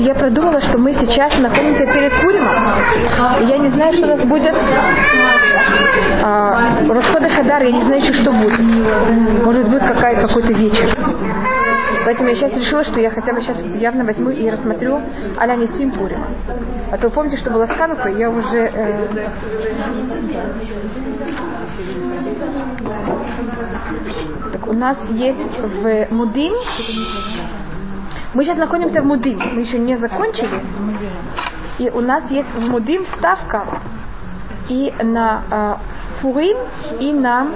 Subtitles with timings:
[0.00, 2.54] я продумала, что мы сейчас находимся перед Пуримом.
[3.40, 4.54] И я не знаю, что у нас будет.
[6.22, 8.58] А, Расхода Хадар, я не знаю еще, что будет.
[9.44, 10.96] Может быть, какая, какой-то вечер.
[12.04, 15.02] Поэтому я сейчас решила, что я хотя бы сейчас явно возьму и рассмотрю
[15.38, 16.24] Аля Нисим Пурим.
[16.90, 18.58] А то помните, что было с Ханукой, я уже...
[18.58, 19.08] Э...
[24.52, 26.54] Так, у нас есть в Мудим
[28.34, 30.62] мы сейчас находимся в Мудим, мы еще не закончили.
[31.78, 33.64] И у нас есть в Мудим ставка
[34.68, 35.74] и на э,
[36.20, 36.56] Фурим,
[37.00, 37.48] и на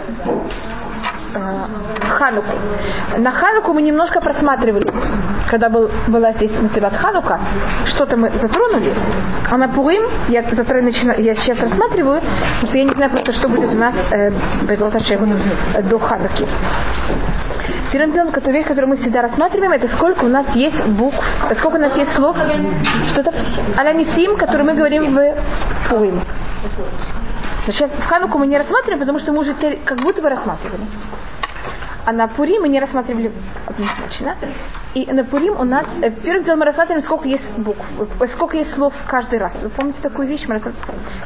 [1.34, 1.66] э,
[2.08, 2.52] Хануку.
[3.18, 4.92] На Хануку мы немножко просматривали,
[5.48, 7.38] когда был, была здесь Масилат Ханука,
[7.86, 8.94] что-то мы затронули.
[9.48, 13.32] А на Пурим я, завтра начинаю, я сейчас рассматриваю, потому что я не знаю просто,
[13.32, 14.30] что будет у нас э,
[15.82, 16.48] до Хануки.
[17.94, 21.16] Первым делом, который, которую мы всегда рассматриваем, это сколько у нас есть букв,
[21.60, 22.36] сколько у нас есть слов,
[23.12, 23.32] что-то
[23.78, 26.20] аланисим, который мы говорим в Пурим.
[27.66, 30.82] Сейчас Хануку мы не рассматриваем, потому что мы уже как будто бы рассматривали.
[32.04, 33.30] А на Пурим мы не рассматривали
[33.64, 34.34] однозначно.
[34.94, 37.80] И на Пурим у нас, э, первым делом мы рассматриваем, сколько есть букв,
[38.20, 39.54] э, сколько есть слов каждый раз.
[39.62, 40.44] Вы помните такую вещь?
[40.48, 40.60] Мы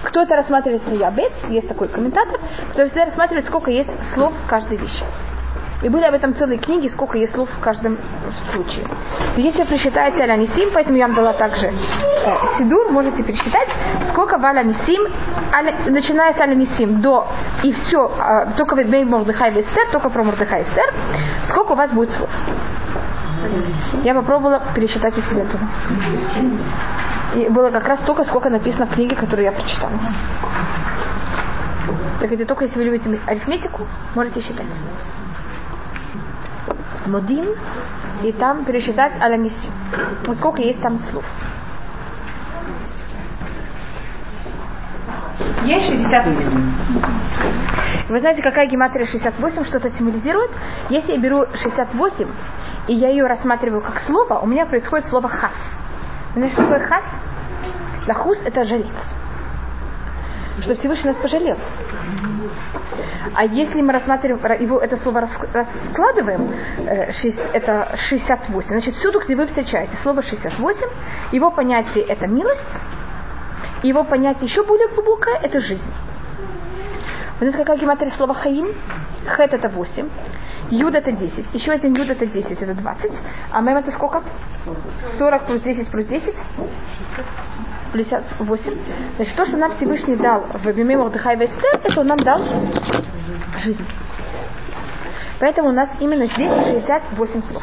[0.05, 2.39] Кто это рассматривает на Ябец, есть такой комментатор,
[2.72, 5.02] который всегда рассматривает, сколько есть слов в каждой вещи.
[5.82, 7.98] И были об этом целые книги, сколько есть слов в каждом
[8.52, 8.84] случае.
[9.36, 11.72] Если вы присчитаете Аля Нисим, поэтому я вам дала также э,
[12.58, 13.68] Сидур, можете пересчитать,
[14.10, 15.02] сколько в Аля Нисим,
[15.54, 17.28] аля, начиная с Аля Нисим до
[17.62, 20.92] и все, э, только в Бей Мордыхай Вестер, только про Мордыхай Вестер,
[21.48, 22.30] сколько у вас будет слов.
[24.02, 25.68] Я попробовала пересчитать у себя туда.
[27.36, 29.92] И было как раз столько, сколько написано в книге, которую я прочитала.
[32.20, 34.66] Так это только если вы любите арифметику, можете считать.
[37.09, 37.55] Модим,
[38.23, 39.70] и там пересчитать Аламиси.
[40.27, 41.25] Вот сколько есть там слов.
[45.64, 46.73] Есть 68.
[48.09, 50.51] Вы знаете, какая гематрия 68 что-то символизирует?
[50.89, 52.29] Если я беру 68,
[52.89, 55.55] и я ее рассматриваю как слово, у меня происходит слово хас.
[56.33, 57.05] Знаете, что такое хас?
[58.07, 58.86] Лахус– это жалеть.
[60.63, 61.57] Что Всевышний нас пожалел.
[63.35, 67.13] А если мы рассматриваем его это слово раскладываем, э,
[67.52, 70.89] это 68, значит всюду, где вы встречаете слово 68,
[71.33, 72.67] его понятие это милость,
[73.83, 75.92] его понятие еще более глубокое это жизнь.
[77.39, 78.74] Вы знаете, какая гематрия слова хаим?
[79.36, 80.11] Хет это 8,
[80.70, 83.13] юд это 10, еще один юд это 10, это 20,
[83.52, 84.23] а мем это сколько?
[85.18, 86.35] 40 плюс 10 плюс 10?
[87.92, 88.78] 58.
[89.16, 92.42] Значит, то, что нам Всевышний дал в Биме Мордыхай Вестер, это он нам дал
[93.58, 93.84] жизнь.
[95.40, 97.62] Поэтому у нас именно здесь 68 слов.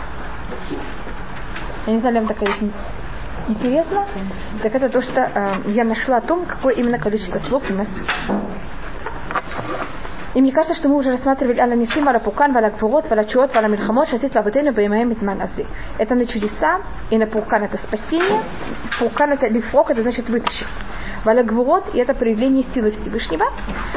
[1.88, 2.72] Я не знаю, вам такая вещь
[3.48, 4.08] интересно.
[4.64, 7.88] Так это то, что э, я нашла о том, какое именно количество слов у нас
[10.36, 13.56] и мне кажется, что мы уже рассматривали Аля Нисим, Аля Пукан, Аля Гвурот, Аля Чуот,
[13.56, 15.66] Аля Мильхамот, Шасит Лабутейну, Баймаем Мизман Азы.
[15.98, 18.44] Это на чудеса, и на Пукан это спасение,
[19.00, 20.68] Пукан это лифок, это значит вытащить.
[21.24, 23.46] Валя Гвурот, и это проявление силы Всевышнего.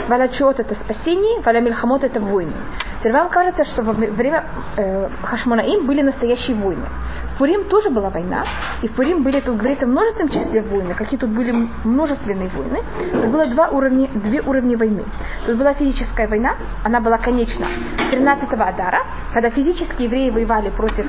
[0.09, 2.55] Валя Чуот это спасение, Валя Мильхамот это войны.
[2.98, 4.44] Теперь вам кажется, что во время
[4.76, 6.86] э, Хашмонаим были настоящие войны.
[7.34, 8.44] В Пурим тоже была война,
[8.82, 11.53] и в Пурим были, тут говорится, в множественном числе войны, какие тут были
[11.84, 12.81] множественные войны.
[13.12, 15.04] Тут было два уровня, две уровня войны.
[15.47, 17.69] Тут была физическая война, она была конечна
[18.12, 21.06] 13-го Адара, когда физические евреи воевали против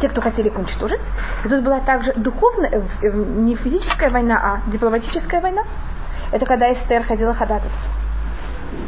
[0.00, 1.02] те, кто хотели их уничтожить.
[1.44, 5.62] И тут была также духовная, э, э, не физическая война, а дипломатическая война.
[6.32, 7.99] Это когда Эстер ходила ходатайство.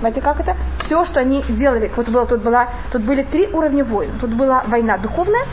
[0.01, 0.57] Знаете, как это?
[0.85, 4.19] Все, что они делали, вот было, тут, была, тут были три уровня войн.
[4.21, 5.45] Тут была война духовная,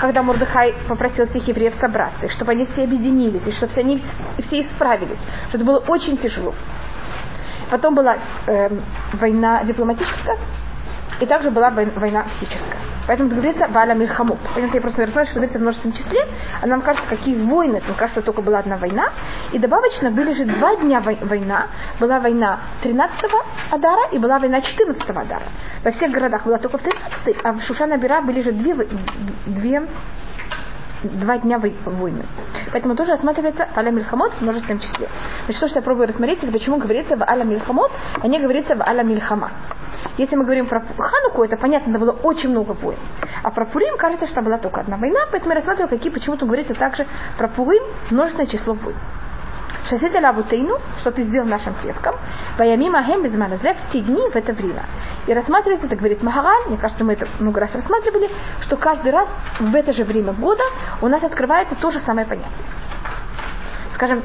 [0.00, 4.00] когда Мордыхай попросил всех евреев собраться, чтобы они все объединились, и чтобы все они
[4.38, 5.18] все исправились.
[5.48, 6.54] Что это было очень тяжело.
[7.70, 8.68] Потом была э,
[9.14, 10.38] война дипломатическая,
[11.20, 12.78] и также была война физическая.
[13.06, 14.38] Поэтому говорится Валя Мильхамут.
[14.54, 16.20] Понятно, я просто рассказываю, что говорится в множественном числе,
[16.60, 17.80] а нам кажется, какие войны.
[17.86, 19.08] Мне кажется, только была одна война.
[19.50, 21.68] И добавочно были же два дня война.
[21.98, 25.48] Была война 13-го Адара и была война 14-го Адара.
[25.82, 28.74] Во всех городах была только в 13 а в Шушана-Бира были же две,
[29.46, 29.88] две
[31.02, 32.24] два дня войны.
[32.72, 35.08] Поэтому тоже рассматривается Аля Мильхамот в множественном числе.
[35.44, 38.74] Значит, то, что я пробую рассмотреть, это почему говорится в Аля Мильхамот, а не говорится
[38.74, 39.52] в Аля Мильхама.
[40.18, 42.98] Если мы говорим про Хануку, это понятно, это было очень много войн.
[43.42, 46.74] А про Пурим кажется, что была только одна война, поэтому я рассматриваю, какие почему-то говорится
[46.74, 47.06] также
[47.38, 48.96] про Пурим множественное число войн.
[49.88, 52.16] Шасита лабутейну, что ты сделал нашим предкам,
[52.58, 54.84] Баямима Хем без в те дни, в это время.
[55.26, 58.28] И рассматривается, это говорит Магараль, мне кажется, мы это много раз рассматривали,
[58.60, 59.28] что каждый раз
[59.60, 60.64] в это же время года
[61.00, 62.66] у нас открывается то же самое понятие.
[63.94, 64.22] Скажем,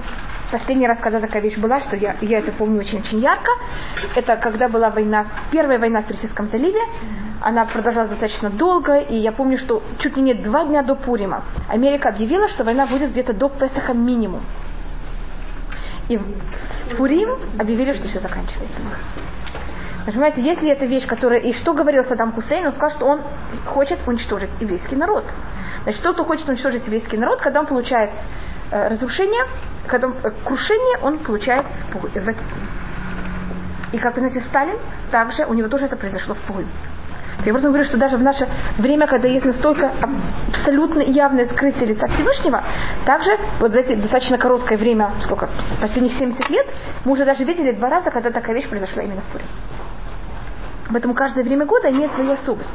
[0.54, 3.50] последний раз, когда такая вещь была, что я, я это помню очень-очень ярко,
[4.16, 6.80] это когда была война, первая война в Персидском заливе,
[7.42, 11.44] она продолжалась достаточно долго, и я помню, что чуть ли не два дня до Пурима
[11.68, 14.42] Америка объявила, что война будет где-то до Песаха минимум.
[16.08, 17.30] И в Пурим
[17.60, 18.80] объявили, что все заканчивается.
[20.06, 21.40] Понимаете, если это вещь, которая...
[21.40, 22.68] И что говорил Саддам Хусейн?
[22.68, 23.22] Он сказал, что он
[23.66, 25.24] хочет уничтожить еврейский народ.
[25.84, 28.12] Значит, тот, кто хочет уничтожить еврейский народ, когда он получает
[28.90, 29.46] разрушение,
[29.88, 32.68] когда он, э, крушение, он получает в этот день.
[33.94, 34.78] И как, знаете, Сталин,
[35.12, 36.66] также у него тоже это произошло в Пуль.
[37.46, 38.48] Я просто говорю, что даже в наше
[38.78, 39.92] время, когда есть настолько
[40.48, 42.64] абсолютно явное скрытие лица Всевышнего,
[43.06, 45.50] также вот за эти достаточно короткое время, сколько,
[45.82, 46.66] последних 70 лет,
[47.04, 49.48] мы уже даже видели два раза, когда такая вещь произошла именно в Пурим.
[50.90, 52.70] Поэтому каждое время года имеет свою особость.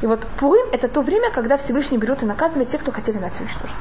[0.00, 3.42] И вот Пурим– это то время, когда Всевышний берет и наказывает тех, кто хотели нацию
[3.42, 3.76] уничтожить.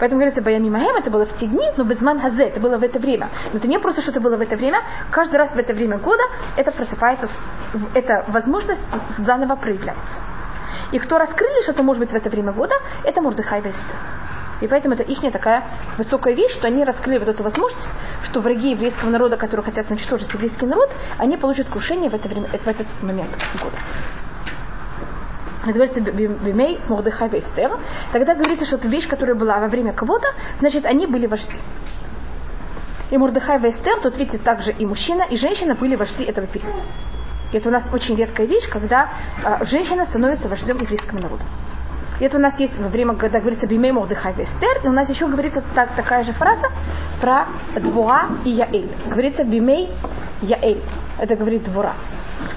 [0.00, 2.82] Поэтому говорится, Баями Маhem, это было в те дни, но без Мангазе, это было в
[2.82, 3.30] это время.
[3.52, 5.98] Но это не просто, что это было в это время, каждый раз в это время
[5.98, 6.22] года
[6.56, 7.28] это просыпается,
[7.94, 8.80] эта возможность
[9.18, 10.18] заново проявляется.
[10.92, 12.74] И кто раскрыли, что это может быть в это время года,
[13.04, 13.96] это Мурдыхай Вестер.
[14.62, 15.64] И поэтому это их такая
[15.96, 17.88] высокая вещь, что они раскрыли вот эту возможность,
[18.24, 22.46] что враги еврейского народа, которые хотят уничтожить еврейский народ, они получат крушение в, это время,
[22.46, 23.30] в этот момент
[23.62, 23.76] года.
[25.62, 27.78] Это говорится Бимей, Мордыхай, Эстер.
[28.12, 30.26] Тогда говорится, что это вещь, которая была во время кого-то,
[30.58, 31.58] значит, они были вожди.
[33.10, 36.82] И Мордыхай и тут видите, также и мужчина, и женщина были вожди этого периода.
[37.52, 39.10] И это у нас очень редкая вещь, когда
[39.44, 41.42] э, женщина становится вождем еврейского народа.
[42.20, 45.08] И это у нас есть во время, когда говорится Бимей Мордыхай Эстер, и у нас
[45.08, 46.66] еще говорится так, такая же фраза
[47.20, 47.46] про
[47.80, 48.90] Двуа и Яэль.
[49.06, 49.88] Говорится Бимей
[50.42, 50.82] Яэль.
[51.18, 51.94] Это говорит Двура.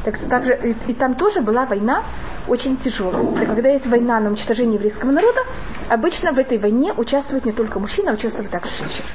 [0.04, 2.04] Так, также, и, и там тоже была война
[2.48, 3.42] очень тяжелая.
[3.42, 5.42] И когда есть война на уничтожение еврейского народа,
[5.90, 9.08] обычно в этой войне участвуют не только мужчины, а участвуют также женщины.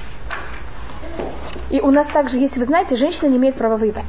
[1.71, 4.07] И у нас также есть, вы знаете, женщина не имеет права воевать.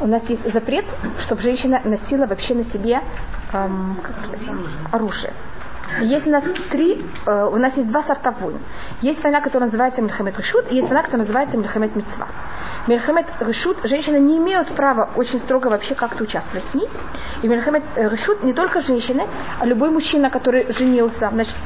[0.00, 0.86] У нас есть запрет,
[1.26, 3.00] чтобы женщина носила вообще на себе
[3.52, 4.00] эм,
[4.92, 5.32] оружие.
[6.00, 8.58] Есть у нас три, э, у нас есть два сорта войн.
[9.00, 12.28] Есть война, которая называется Мельхамед Решут, и есть война, которая называется Мельхамед Мецва.
[12.86, 16.88] Мельхамед Решут, женщины не имеют права очень строго вообще как-то участвовать в ней.
[17.42, 19.26] И Мельхамед Решут не только женщины,
[19.58, 21.56] а любой мужчина, который женился, значит,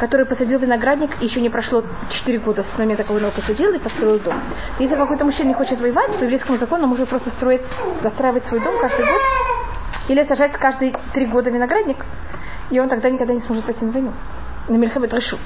[0.00, 3.72] который посадил виноградник, и еще не прошло 4 года с момента, когда он его посадил
[3.72, 4.40] и построил дом.
[4.78, 7.62] Если какой-то мужчина не хочет воевать, по еврейскому закону он может просто строить,
[8.02, 9.20] достраивать свой дом каждый год,
[10.08, 12.04] или сажать каждые три года виноградник,
[12.70, 14.12] и он тогда никогда не сможет пойти на войну.
[14.68, 15.40] На Мельхамед Решут.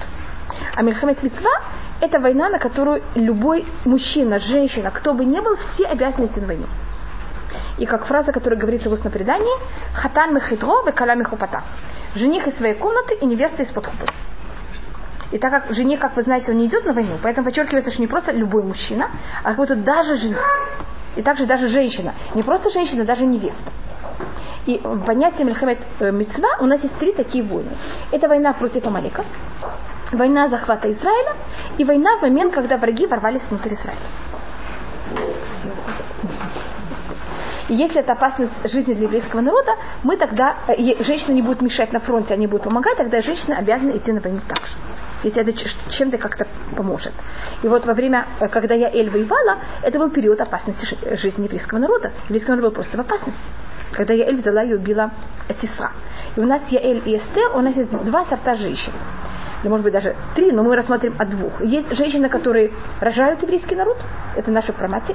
[0.74, 1.50] А Мельхамед Мецва–
[2.00, 6.46] это война, на которую любой мужчина, женщина, кто бы ни был, все обязаны идти на
[6.46, 6.66] войну.
[7.78, 9.52] И как фраза, которая говорится в устном предании,
[9.94, 11.62] «Хатан мехитро векаля мехупата»–
[12.14, 14.04] жених из своей комнаты и невеста из-под хупы.
[15.32, 18.02] И так как жених, как вы знаете, он не идет на войну, поэтому подчеркивается, что
[18.02, 19.10] не просто любой мужчина,
[19.42, 20.44] а какой-то даже жених.
[21.16, 22.14] И также даже женщина.
[22.34, 23.70] Не просто женщина, даже невеста.
[24.66, 27.72] И в понятии Мельхамед э, Мецва у нас есть три такие войны.
[28.12, 29.24] Это война против Амалика,
[30.12, 31.34] война захвата Израиля
[31.78, 34.00] и война в момент, когда враги ворвались внутрь Израиля.
[37.68, 39.72] И если это опасность жизни для еврейского народа,
[40.04, 43.96] мы тогда, э, женщина не будет мешать на фронте, они будут помогать, тогда женщина обязана
[43.96, 44.76] идти на войну также
[45.24, 45.52] если это
[45.92, 47.12] чем-то как-то поможет.
[47.62, 50.84] И вот во время, э, когда я Эль воевала, это был период опасности
[51.16, 52.12] жизни еврейского народа.
[52.24, 53.40] Еврейский народ был просто в опасности
[53.92, 55.10] когда Яэль взяла и убила
[55.60, 55.92] Сисра.
[56.36, 58.92] И у нас Яэль и Эстер, у нас есть два сорта женщин.
[59.62, 61.60] Или, может быть, даже три, но мы рассмотрим от двух.
[61.62, 63.96] Есть женщины, которые рожают еврейский народ,
[64.34, 65.14] это наши промати.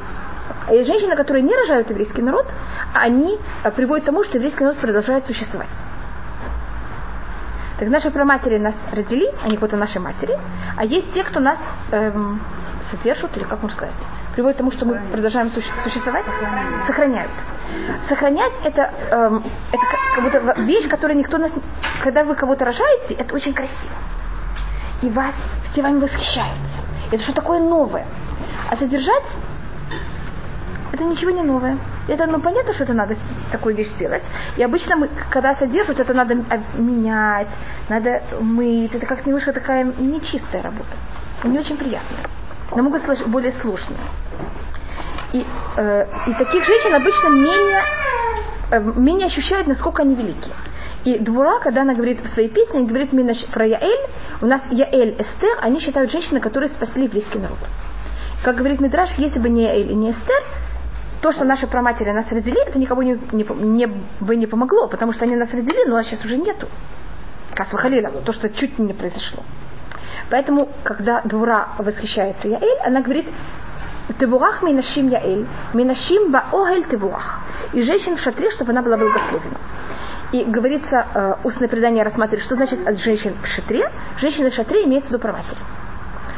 [0.66, 2.46] А есть женщины, которые не рожают еврейский народ,
[2.94, 5.70] они э, приводят к тому, что еврейский народ продолжает существовать.
[7.80, 10.38] Так наши проматери нас родили, они вот наши матери,
[10.76, 11.60] а есть те, кто нас
[11.92, 12.42] эм,
[12.90, 13.96] содержат, или как можно сказать,
[14.34, 15.52] приводит к тому, что мы продолжаем
[15.84, 16.26] существовать,
[16.88, 17.32] сохраняют.
[18.08, 19.84] Сохранять это, эм, это
[20.16, 21.52] как будто вещь, которую никто нас...
[22.04, 23.94] Когда вы кого-то рожаете, это очень красиво.
[25.04, 26.78] И вас, все вами восхищаются.
[27.12, 28.08] Это что такое новое.
[28.72, 29.26] А содержать
[30.94, 31.78] это ничего не новое.
[32.08, 33.16] Это, ну, понятно, что это надо
[33.52, 34.24] такую вещь сделать.
[34.56, 36.36] И обычно мы, когда содержат, это надо
[36.78, 37.50] менять,
[37.90, 38.96] надо мыть.
[38.96, 40.96] Это как немножко такая нечистая работа.
[41.44, 42.24] Не очень приятная
[43.08, 44.00] быть более сложные.
[45.34, 45.46] И,
[45.78, 47.84] э, и таких женщин обычно менее,
[48.72, 50.50] э, менее ощущают, насколько они велики.
[51.04, 53.12] И Двура, когда она говорит в своей песне, говорит
[53.52, 54.10] про Яэль,
[54.42, 57.58] у нас Яэль, Эстер, они считают женщины, которые спасли еврейский народ.
[58.44, 60.44] Как говорит Мидраш, если бы не Эль и не Эстер,
[61.22, 63.88] то, что наши праматери нас родили, это никого не, не, не,
[64.20, 66.68] бы не помогло, потому что они нас родили, но нас сейчас уже нету.
[67.56, 69.44] Касвахалила, то, что чуть не произошло.
[70.30, 73.26] Поэтому, когда Двура восхищается Яэль, она говорит,
[74.20, 77.42] Тевурах минашим Яэль, минашим баогель тевурах.
[77.74, 79.58] И женщин в шатре, чтобы она была благословена.
[80.32, 83.90] И говорится, э, устное предание рассматривает, что значит от женщин в шатре.
[84.18, 85.58] Женщины в шатре имеется в виду праматери.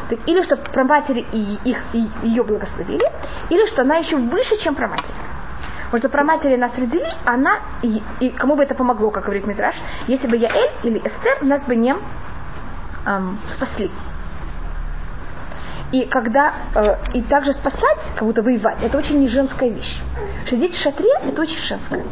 [0.09, 3.05] Так, или что праматери и их, и ее благословили,
[3.49, 5.13] или что она еще выше, чем праматери.
[5.85, 9.75] Потому что праматери нас родили, она, и, и кому бы это помогло, как говорит Митраш,
[10.07, 11.95] если бы я Эль или Эстер нас бы не
[13.05, 13.89] эм, спасли.
[15.91, 19.99] И когда э, и также спасать, будто воевать, это очень не женская вещь.
[20.47, 22.03] Сидеть в шатре это очень женское.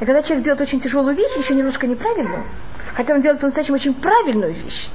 [0.00, 2.42] И когда человек делает очень тяжелую вещь, еще немножко неправильную,
[2.94, 4.90] хотя он делает по-настоящему очень правильную вещь,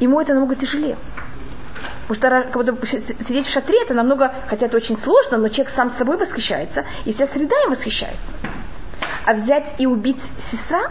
[0.00, 0.98] ему это намного тяжелее.
[2.08, 2.86] Потому что когда
[3.26, 7.12] сидеть в шатре, это намного, хотя это очень сложно, но человек сам собой восхищается, и
[7.12, 8.32] вся среда им восхищается.
[9.24, 10.90] А взять и убить сестра,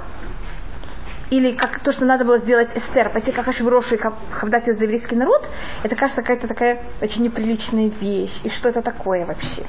[1.29, 3.99] или как то, что надо было сделать Эстер, пойти как Ашвирошу и
[4.31, 5.45] хавдать за еврейский народ,
[5.83, 8.39] это кажется какая-то такая очень неприличная вещь.
[8.43, 9.65] И что это такое вообще?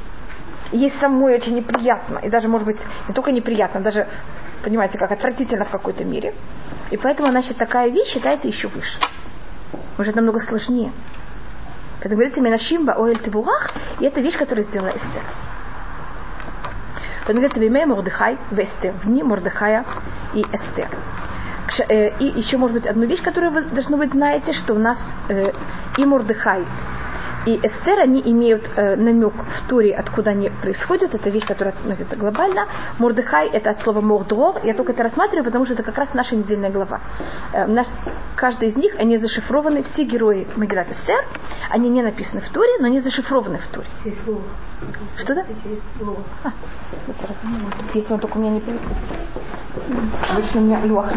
[0.72, 2.78] ей самой очень неприятно, и даже, может быть,
[3.08, 4.06] не только неприятно, даже,
[4.62, 6.34] понимаете, как отвратительно в какой-то мере.
[6.90, 8.98] И поэтому, значит, такая вещь считается еще выше.
[9.98, 10.92] Уже намного сложнее.
[12.00, 15.22] Поэтому говорится Менашимба Оэль Тибурах, и это вещь, которую сделала Эстер.
[17.20, 19.84] Поэтому говорится Вимей Мордыхай в Эстер, в дни Мордыхая
[20.34, 20.88] и Эстер.
[21.88, 24.98] Э, и еще, может быть, одну вещь, которую вы, должно быть, знаете, что у нас
[25.28, 25.52] э,
[25.98, 26.64] и Мордыхай,
[27.46, 31.14] и Эстер, они имеют э, намек в Туре, откуда они происходят.
[31.14, 32.66] Это вещь, которая относится глобально.
[32.98, 34.60] Мордыхай– это от слова мордор.
[34.62, 37.00] Я только это рассматриваю, потому что это как раз наша недельная глава.
[37.52, 37.90] Э, у нас,
[38.36, 41.24] каждый из них, они зашифрованы, все герои Магилат Эстер.
[41.70, 43.88] Они не написаны в Туре, но они зашифрованы в Туре.
[45.18, 45.44] Что да?
[46.44, 46.52] А,
[47.94, 48.80] если он только у меня не привык.
[50.30, 51.12] Обычно у меня луах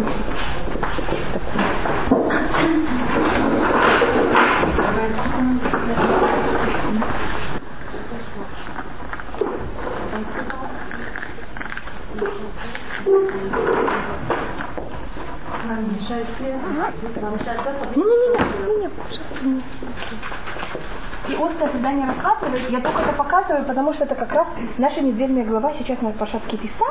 [21.28, 24.48] И устное предание рассматривает, я только это показываю, потому что это как раз
[24.78, 26.86] наша недельная глава сейчас на Пашатке Писа,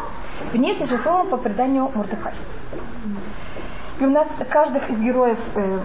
[0.53, 2.33] в ней зашифрован по преданию Мурдыхай.
[4.01, 5.81] И у нас каждый из героев э,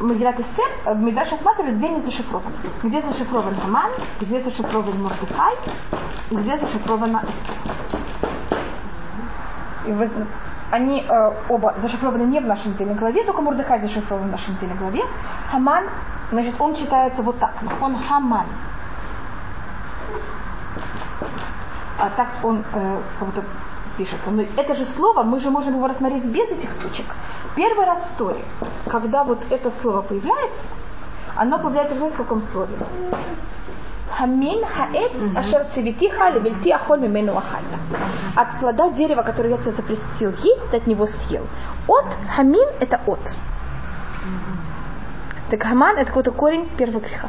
[0.00, 2.54] Магилат Эстер, э, Мидраш рассматривает, где они зашифрованы.
[2.82, 5.56] Где зашифрован Хаман, где зашифрован Мордыхай,
[6.30, 7.74] где зашифрована Эстер.
[9.86, 10.10] И вы,
[10.70, 14.76] они э, оба зашифрованы не в нашей недельной главе, только Мордыхай зашифрован в нашей недельной
[14.76, 15.02] главе.
[15.50, 15.84] Хаман,
[16.30, 17.54] значит, он читается вот так.
[17.80, 18.46] Он Хаман.
[21.98, 23.44] А так он э, как-то
[23.96, 24.30] пишется.
[24.30, 27.06] Но это же слово, мы же можем его рассмотреть без этих точек.
[27.54, 28.44] Первый раз в Торе,
[28.88, 30.62] когда вот это слово появляется,
[31.36, 32.76] оно появляется в каком слове?
[34.10, 37.78] המן העץ אשר צויתיך לבלתי אכל ממנו אכלת.
[38.36, 41.46] От плода дерева, который я тебе запретил есть, ты от него съел.
[41.88, 42.06] От
[42.36, 43.20] המן это от.
[45.50, 47.28] Так хаман это какой-то корень первого греха.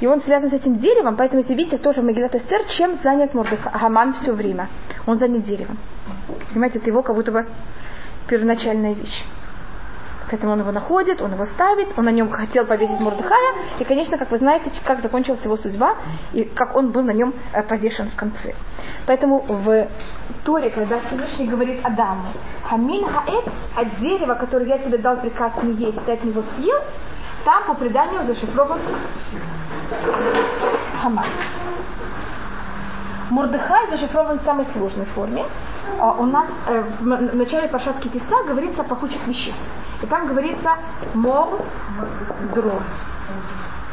[0.00, 3.34] И он связан с этим деревом, поэтому, если видите, тоже в Магилат Эстер, чем занят
[3.34, 4.68] Мордыха, Хаман все время.
[5.06, 5.78] Он занят деревом.
[6.50, 7.46] Понимаете, это его как будто бы
[8.26, 9.24] первоначальная вещь.
[10.30, 14.16] Поэтому он его находит, он его ставит, он на нем хотел повесить Мордыхая, и, конечно,
[14.16, 15.96] как вы знаете, как закончилась его судьба,
[16.32, 18.54] и как он был на нем э, повешен в конце.
[19.06, 19.88] Поэтому в
[20.44, 22.26] Торе, когда Всевышний говорит Адаму,
[22.62, 26.78] «Хамин хаэц» от дерева, которое я тебе дал приказ не есть, ты от него съел,
[27.44, 28.80] там по преданию зашифрован
[31.02, 31.26] Хаман.
[33.30, 35.44] Мурдыхай зашифрован в самой сложной форме.
[35.98, 39.60] А у нас э, в начале Пашатки Писа говорится о пахучих веществ.
[40.02, 40.70] И там говорится
[41.14, 41.62] мор
[42.54, 42.82] дрор.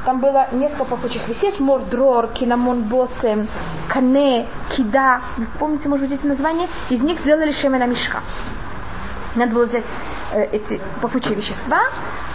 [0.05, 1.59] Там было несколько пахучих веществ.
[1.59, 3.47] Мор дрор, кинамон босем,
[3.89, 5.21] кане, кида.
[5.59, 6.69] Помните, может быть, эти названия?
[6.89, 8.21] Из них сделали шемена мешка.
[9.35, 9.85] Надо было взять
[10.33, 11.79] эти пахучие вещества,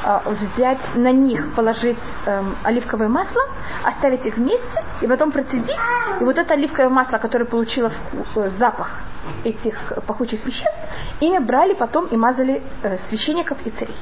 [0.04, 3.42] э, взять на них, положить э, оливковое масло,
[3.84, 5.78] оставить их вместе и потом процедить.
[6.20, 7.92] И вот это оливковое масло, которое получило
[8.34, 9.00] э, запах
[9.44, 10.78] этих пахучих веществ,
[11.20, 13.96] ими брали потом и мазали э, священников и царей.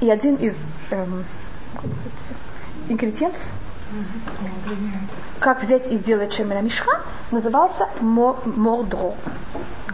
[0.00, 0.54] И один из
[0.90, 1.24] эм,
[2.88, 3.42] ингредиентов
[5.40, 9.14] как взять и сделать шемена мишха, назывался мордро.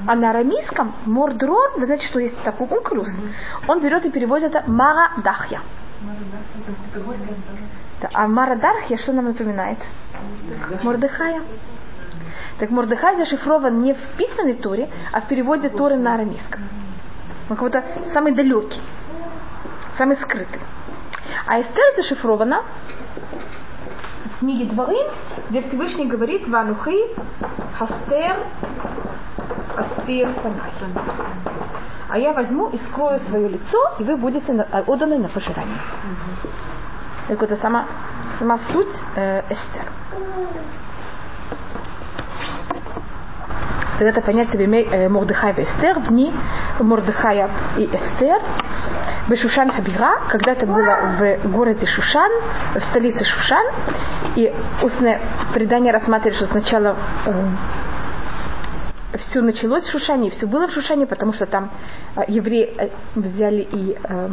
[0.06, 3.08] А на арамейском мордрор, вы знаете, что есть такой укрус,
[3.66, 5.60] он берет и переводит это мара дахья.
[8.00, 9.78] Да, а Марадархия что нам напоминает?
[10.82, 11.42] Мордыхая.
[12.58, 16.60] Так Мордыхай зашифрован не в письменной туре, а в переводе Торы на арамейском.
[17.48, 18.82] Он как будто самый далекий,
[19.96, 20.60] самый скрытый.
[21.46, 22.62] А Эстер зашифрована
[24.44, 24.96] книге Дворы,
[25.48, 26.98] где Всевышний говорит Ванухи,
[27.78, 28.46] Хастер,
[29.74, 30.34] Аспир.
[32.10, 35.78] А я возьму и скрою свое лицо, и вы будете отданы на пожирание.
[37.28, 37.88] Так это сама,
[38.38, 39.88] сама суть э, Эстер.
[43.98, 46.34] Это понятие в имя Мордыхая и Эстер, в дни
[46.80, 48.42] Мордыхая и Эстер.
[49.26, 52.30] В Шушан Хабира, когда это было в городе Шушан,
[52.74, 53.66] в столице Шушан,
[54.36, 54.52] и
[54.82, 55.18] устное
[55.54, 61.32] предание рассматривает, что сначала э, все началось в Шушане, и все было в Шушане, потому
[61.32, 61.70] что там
[62.16, 64.28] э, евреи э, взяли и э,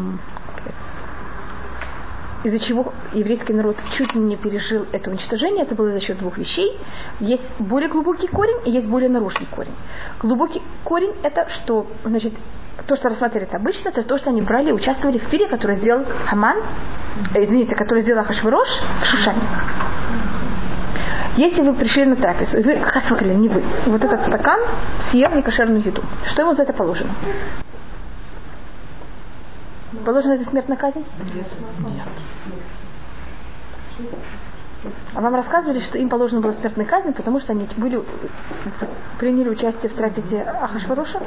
[2.44, 6.78] из-за чего еврейский народ чуть не пережил это уничтожение, это было за счет двух вещей.
[7.20, 9.76] Есть более глубокий корень и есть более наружный корень.
[10.20, 12.34] Глубокий корень это что, значит,
[12.88, 16.58] то, что рассматривается обычно, это то, что они брали участвовали в пире, который сделал Хаман,
[17.34, 18.68] э, извините, который сделал Хашвирош
[19.02, 19.42] в Шушане.
[21.38, 24.60] Если вы пришли на трапезу, и вы, хасвахали, не вы, вот этот стакан
[25.10, 27.12] съел некошерную еду, что ему за это положено?
[30.06, 31.06] Положена это смертная казнь?
[31.34, 32.08] Нет.
[35.14, 38.04] А вам рассказывали, что им положена была смертная казнь, потому что они были,
[39.20, 41.22] приняли участие в трапезе Ахашваруша,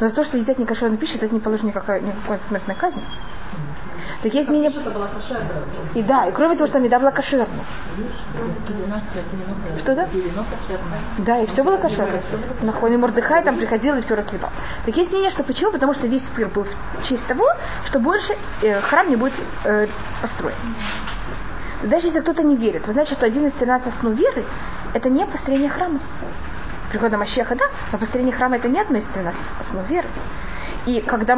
[0.00, 3.02] но за то, что едят некошерную пищу, за это не положена никакая, никакая смертная казнь.
[4.22, 4.70] Так есть мнение...
[5.94, 7.64] И да, и кроме того, что там еда была кошерная.
[9.80, 10.08] Что да?
[11.18, 12.22] Да, и все было кошерно.
[12.60, 14.50] На хоне Мордыхай там приходил и все разливал.
[14.86, 15.72] Так есть мнение, что почему?
[15.72, 17.44] Потому что весь пир был в честь того,
[17.84, 19.88] что больше э, храм не будет э,
[20.20, 20.56] построен.
[21.82, 24.44] Даже если кто-то не верит, вы знаете, что один из 13 основ веры–
[24.94, 26.00] это не построение храма.
[26.90, 30.06] Прихода Мащеха, да, но построение храма– это не одно из 13 основ веры.
[30.86, 31.36] И когда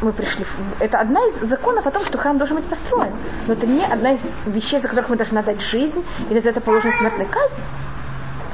[0.00, 0.46] мы пришли,
[0.80, 3.14] это одна из законов о том, что храм должен быть построен.
[3.46, 6.60] Но это не одна из вещей, за которых мы должны отдать жизнь, или за это
[6.60, 7.54] положена смертная казнь.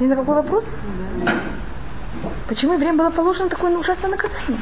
[0.00, 0.64] Ни на какой вопрос?
[2.48, 4.58] Почему евреям было положено такое ужасное наказание?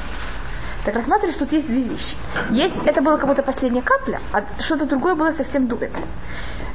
[0.84, 2.16] Так рассматривали, что тут есть две вещи.
[2.50, 6.06] Есть, это было как будто последняя капля, а что-то другое было совсем этого.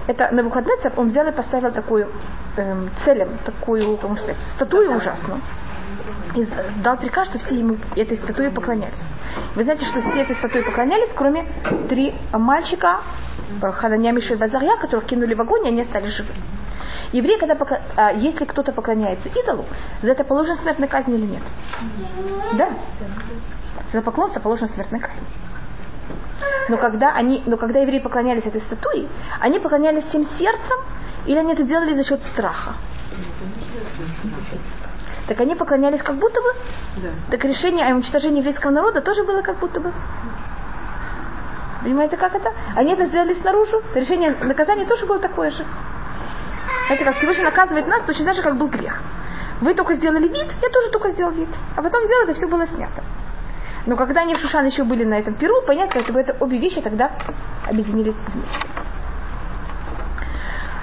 [0.07, 2.07] Это на выходные он взял и поставил такую
[2.57, 5.41] эм, целем, такую, как сказать, статую ужасную
[6.35, 6.47] и
[6.83, 8.99] дал приказ, что все ему этой статуе поклонялись.
[9.55, 11.45] Вы знаете, что все этой статуе поклонялись, кроме
[11.89, 13.01] три мальчика,
[13.61, 16.33] э, Хананя, Миша и Базарья, которых кинули в огонь, и они остались живы.
[17.11, 17.79] Евреи, когда покла...
[17.95, 19.65] а, если кто-то поклоняется идолу,
[20.01, 21.43] за это положена смертная казнь или нет?
[22.57, 22.69] Да.
[23.95, 25.25] За поклонство положена смертная казнь.
[26.67, 29.07] Но когда, они, но когда евреи поклонялись этой статуе,
[29.39, 30.77] они поклонялись всем сердцем,
[31.25, 32.73] или они это делали за счет страха?
[35.29, 36.53] Так они поклонялись как будто бы.
[36.97, 37.09] Да.
[37.31, 39.93] Так решение о уничтожении еврейского народа тоже было как будто бы.
[41.81, 42.51] Понимаете, как это?
[42.75, 43.81] Они это сделали снаружи.
[43.93, 45.65] Решение наказания тоже было такое же.
[46.87, 49.01] Знаете, как Всевышний наказывает нас, точно так же, как был грех.
[49.61, 51.49] Вы только сделали вид, я тоже только сделал вид.
[51.77, 53.01] А потом сделали, это все было снято.
[53.85, 56.81] Но когда они в Шушан еще были на этом перу, понятно, бы это обе вещи
[56.81, 57.11] тогда
[57.67, 58.67] объединились вместе.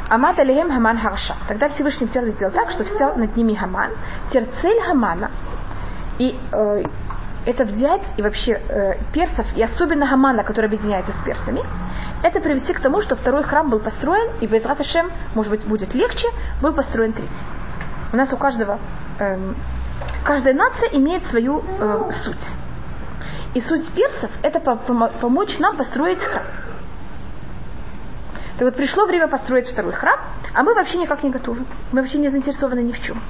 [0.09, 1.37] Амат алием Хаман Харша.
[1.49, 3.93] Тогда Всевышний взял и сделал так, что взял над ними Хаман.
[4.29, 5.31] Теперь цель Хамана
[6.19, 6.83] и э,
[7.47, 11.62] это взять и вообще э, персов, и особенно Хамана, который объединяется с персами,
[12.23, 15.95] это привести к тому, что второй храм был построен, и без Раташем, может быть, будет
[15.95, 16.29] легче,
[16.61, 17.33] был построен третий.
[18.12, 18.79] У нас у каждого,
[19.19, 19.55] э,
[20.25, 22.62] каждая нация имеет свою э, суть.
[23.55, 26.47] И суть персов– это помочь нам построить храм.
[28.59, 30.19] И вот пришло время построить второй храм,
[30.55, 31.65] а мы вообще никак не готовы.
[31.93, 33.23] Мы вообще не заинтересованы ни в чем.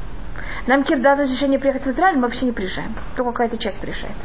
[0.66, 2.94] Нам Кир дал разрешение приехать в Израиль, мы вообще не приезжаем.
[3.16, 4.16] Только какая-то часть приезжает.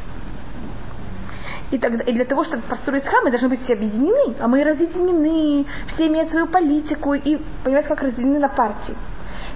[1.72, 4.64] И, тогда, и для того, чтобы построить храм, мы должны быть все объединены, а мы
[4.64, 8.96] разъединены, все имеют свою политику и, понимаете, как разделены на партии.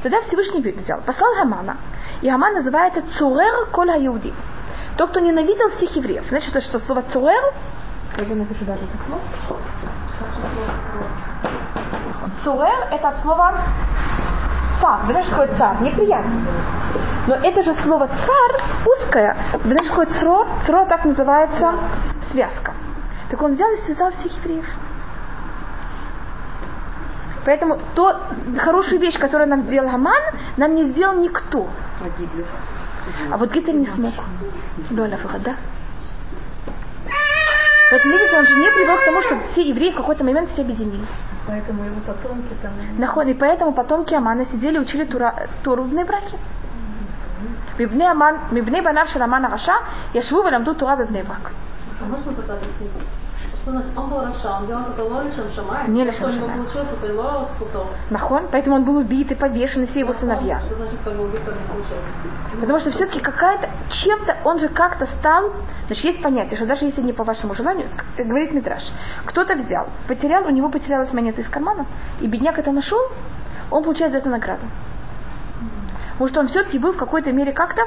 [0.04, 1.78] Тогда Всевышний взял, послал Хамана,
[2.22, 4.34] и Хаман называется Цурер Коль Иуди.
[4.98, 6.26] Тот, кто ненавидел всех евреев.
[6.30, 7.54] Значит, что слово Цурер,
[8.18, 9.22] я напишу даже это слово,
[12.44, 13.62] Цурер это от слова
[14.82, 15.06] цар.
[15.06, 15.82] Вы знаете, что такое цар?
[15.82, 16.32] Неприятно.
[17.28, 19.38] Но это же слово цар узкое.
[19.54, 20.48] Вы знаете, что такое цро?
[20.66, 21.74] Цро так называется
[22.32, 22.74] связка.
[23.30, 24.66] Так он взял и связал всех евреев.
[27.46, 28.20] Поэтому то
[28.60, 30.22] хорошую вещь, которую нам сделал Хаман,
[30.58, 31.68] нам не сделал никто.
[33.32, 34.14] А вот Гитлер не смог.
[35.44, 35.56] Да?
[37.92, 40.62] Поэтому, видите, он же не привел к тому, что все евреи в какой-то момент все
[40.62, 41.12] объединились.
[41.46, 42.72] Поэтому его потомки там...
[42.98, 46.06] Наход, и поэтому потомки Амана сидели учили тура, Туру браки.
[46.08, 46.38] браке.
[47.78, 49.74] Мибней Аман, Мибней Банав Шарамана Раша,
[50.14, 51.52] Яшву Валамду Тура Бибней Брак.
[52.02, 52.58] А можно тогда?
[58.10, 60.60] Нахон, поэтому он был убит и повешен, и все его сыновья.
[60.62, 62.60] Что значит, получилось?
[62.60, 65.52] Потому что все-таки какая-то, чем-то, он же как-то стал,
[65.88, 68.84] значит, есть понятие, что даже если не по вашему желанию, э, говорит Митраш,
[69.26, 71.86] кто-то взял, потерял, у него потерялась монета из кармана,
[72.20, 73.00] и бедняк это нашел,
[73.70, 74.66] он получает за это награду.
[76.14, 77.84] Потому что он все-таки был в какой-то мере как-то,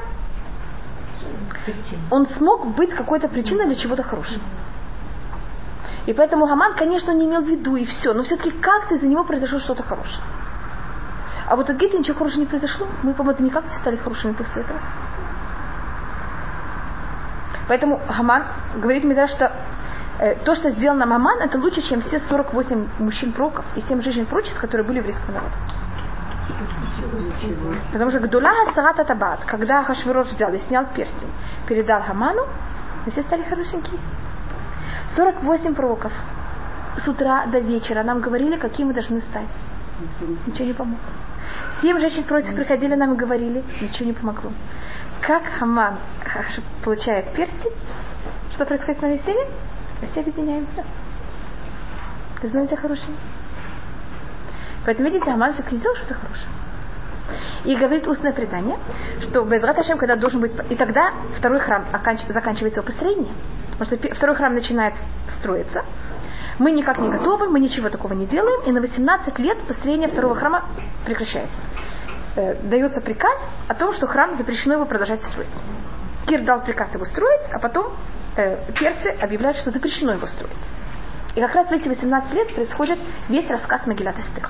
[2.11, 4.41] он смог быть какой-то причиной для чего-то хорошего.
[6.05, 9.23] И поэтому Гаман, конечно, не имел в виду и все, но все-таки как-то из-за него
[9.23, 10.21] произошло что-то хорошее.
[11.47, 12.87] А вот от Гитлера ничего хорошего не произошло.
[13.03, 14.79] Мы, по-моему, никак не стали хорошими после этого.
[17.67, 18.43] Поэтому Хаман
[18.75, 19.51] говорит Мидраш, что
[20.19, 24.01] э, то, что сделал нам Аман, это лучше, чем все 48 мужчин проков и 7
[24.01, 25.55] женщин прочиц, которые были в еврейском народе.
[27.91, 31.31] Потому что Гдула Сарата Табат, когда Хашвирош взял и снял перстень,
[31.67, 32.43] передал Хаману,
[33.05, 33.99] и все стали хорошенькие.
[35.15, 36.11] 48 пророков
[36.97, 39.49] с утра до вечера нам говорили, какие мы должны стать.
[40.45, 40.97] Ничего не помогло.
[41.81, 44.51] Семь женщин против приходили нам и говорили, ничего не помогло.
[45.21, 45.97] Как Хаман
[46.83, 47.71] получает перстень,
[48.51, 49.47] что происходит на веселье?
[50.01, 50.83] Мы все объединяемся.
[52.41, 53.15] Ты знаете хорошее?
[54.85, 56.49] Поэтому, видите, Хаман все-таки сделал что-то хорошее.
[57.63, 58.77] И говорит устное предание,
[59.21, 60.51] что Безрат Ашем, когда должен быть...
[60.69, 63.33] И тогда второй храм оканч- заканчивается его построение.
[63.77, 64.93] Потому что второй храм начинает
[65.39, 65.83] строиться.
[66.59, 70.35] Мы никак не готовы, мы ничего такого не делаем, и на 18 лет построение второго
[70.35, 70.65] храма
[71.05, 71.61] прекращается.
[72.37, 75.49] Э, дается приказ о том, что храм запрещено его продолжать строить.
[76.27, 77.91] Кир дал приказ его строить, а потом
[78.37, 80.53] э, персы объявляют, что запрещено его строить.
[81.35, 84.49] И как раз в эти 18 лет происходит весь рассказ Магилат Эстер.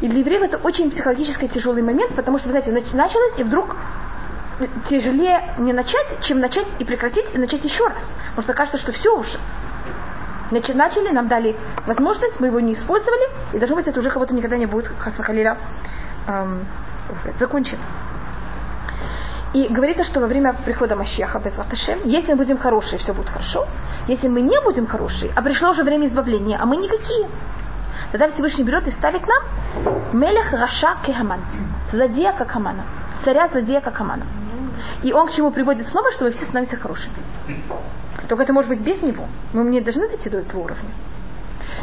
[0.00, 3.42] И для евреев это очень психологически тяжелый момент, потому что, вы знаете, нач- началось, и
[3.42, 3.76] вдруг
[4.88, 8.02] тяжелее не начать, чем начать и прекратить, и начать еще раз.
[8.30, 9.38] Потому что кажется, что все уже.
[10.50, 14.34] Значит, начали, нам дали возможность, мы его не использовали, и должно быть, это уже кого-то
[14.34, 15.56] никогда не будет Хасахалиля
[16.26, 16.66] эм,
[17.38, 17.82] закончено.
[19.52, 23.28] И говорится, что во время прихода Машеха без Латашем, если мы будем хорошие, все будет
[23.28, 23.66] хорошо.
[24.06, 27.28] Если мы не будем хорошие, а пришло уже время избавления, а мы никакие,
[28.12, 31.40] тогда Всевышний берет и ставит нам Мелех Раша Кехаман.
[31.92, 32.84] Злодея как Хамана.
[33.24, 34.24] Царя злодея как Хамана.
[35.02, 37.14] И он к чему приводит снова, что мы все становимся хорошими.
[38.28, 39.26] Только это может быть без него.
[39.52, 40.90] Мы не должны дойти до этого уровня.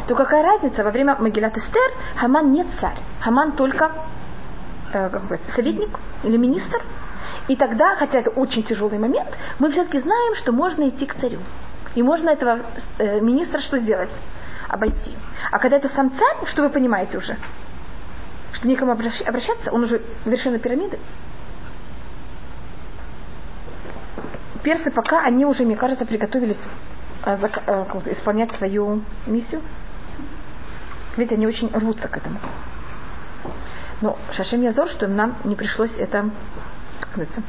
[0.06, 0.84] То какая разница?
[0.84, 2.98] Во время Магилат Эстер Хаман не царь.
[3.20, 3.92] Хаман только
[4.92, 6.82] э, как сказать, советник или министр.
[7.48, 11.40] И тогда, хотя это очень тяжелый момент, мы все-таки знаем, что можно идти к царю.
[11.94, 12.60] И можно этого
[12.98, 14.10] э, министра что сделать?
[14.68, 15.14] Обойти.
[15.50, 17.36] А когда это сам царь, что вы понимаете уже?
[18.52, 20.98] Что обращ- обращаться, он уже вершина пирамиды.
[24.62, 26.58] Персы пока, они уже, мне кажется, приготовились
[27.24, 29.60] э, э, исполнять свою миссию.
[31.16, 32.38] Ведь они очень рвутся к этому.
[34.00, 36.30] Но Шашем Язор, чтобы нам не пришлось это,
[37.00, 37.42] как говорится,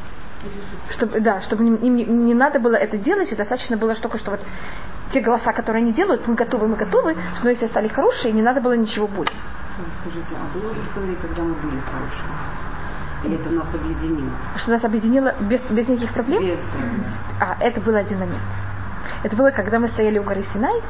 [0.91, 4.17] чтобы, да, чтобы им им не, не надо было это делать, и достаточно было только,
[4.17, 4.41] что вот
[5.13, 8.41] те голоса, которые они делают, мы готовы, мы готовы, что мы все стали хорошие, не
[8.41, 9.35] надо было ничего более.
[10.01, 12.68] Скажите, а было в истории, когда мы были хорошие?
[13.23, 14.29] И это нас объединило?
[14.55, 16.41] Что нас объединило без, без никаких проблем.
[16.41, 16.60] Без-
[17.39, 18.41] А, это был один момент.
[19.23, 20.81] Это было, когда мы стояли у горы Синай.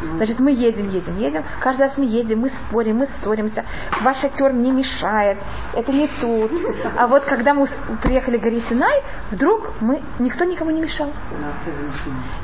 [0.00, 1.44] Значит, мы едем, едем, едем.
[1.60, 3.64] Каждый раз мы едем, мы спорим, мы ссоримся.
[4.02, 5.38] Ваш шатер мне мешает.
[5.74, 6.52] Это не тут.
[6.96, 7.66] А вот когда мы
[8.02, 9.02] приехали к горе Синай,
[9.32, 11.12] вдруг мы, никто никому не мешал.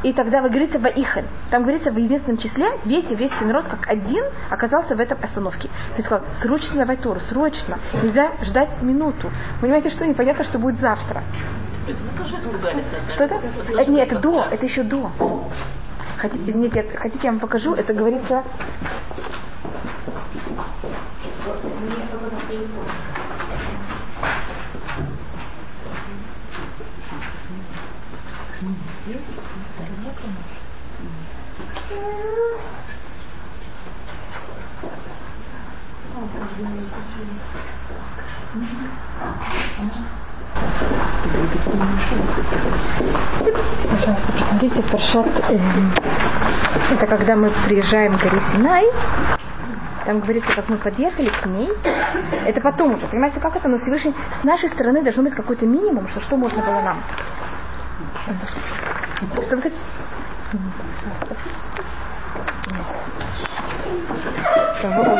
[0.02, 1.26] И тогда вы говорится Ваихен.
[1.50, 5.70] Там говорится в единственном числе весь еврейский народ как один оказался в этом остановке.
[5.96, 7.78] Ты сказал, срочно давай Тору, срочно.
[8.02, 9.30] Нельзя ждать минуту.
[9.60, 11.22] Понимаете, что непонятно, что будет завтра.
[11.84, 13.34] Что это?
[13.78, 15.10] Это нет, это до, это еще до.
[16.16, 18.42] Хотите, нет, хотите, я вам покажу, это говорится...
[43.88, 45.92] Пожалуйста, посмотрите, Паршат, эм,
[46.90, 48.84] это когда мы приезжаем к горе Синай,
[50.04, 51.72] там говорится, как мы подъехали к ней.
[52.46, 53.68] Это потом уже, понимаете, как это?
[53.68, 57.02] Но с нашей стороны должен быть какой-то минимум, что что можно было нам.
[64.78, 65.18] Что вы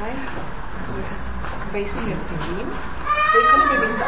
[0.00, 0.16] time
[1.72, 2.68] een on your thinking,
[3.32, 4.06] they can begin the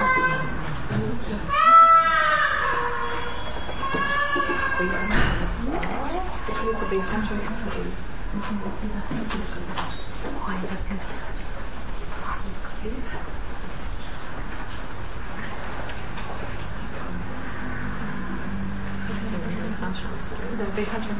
[20.58, 21.12] Да, 500.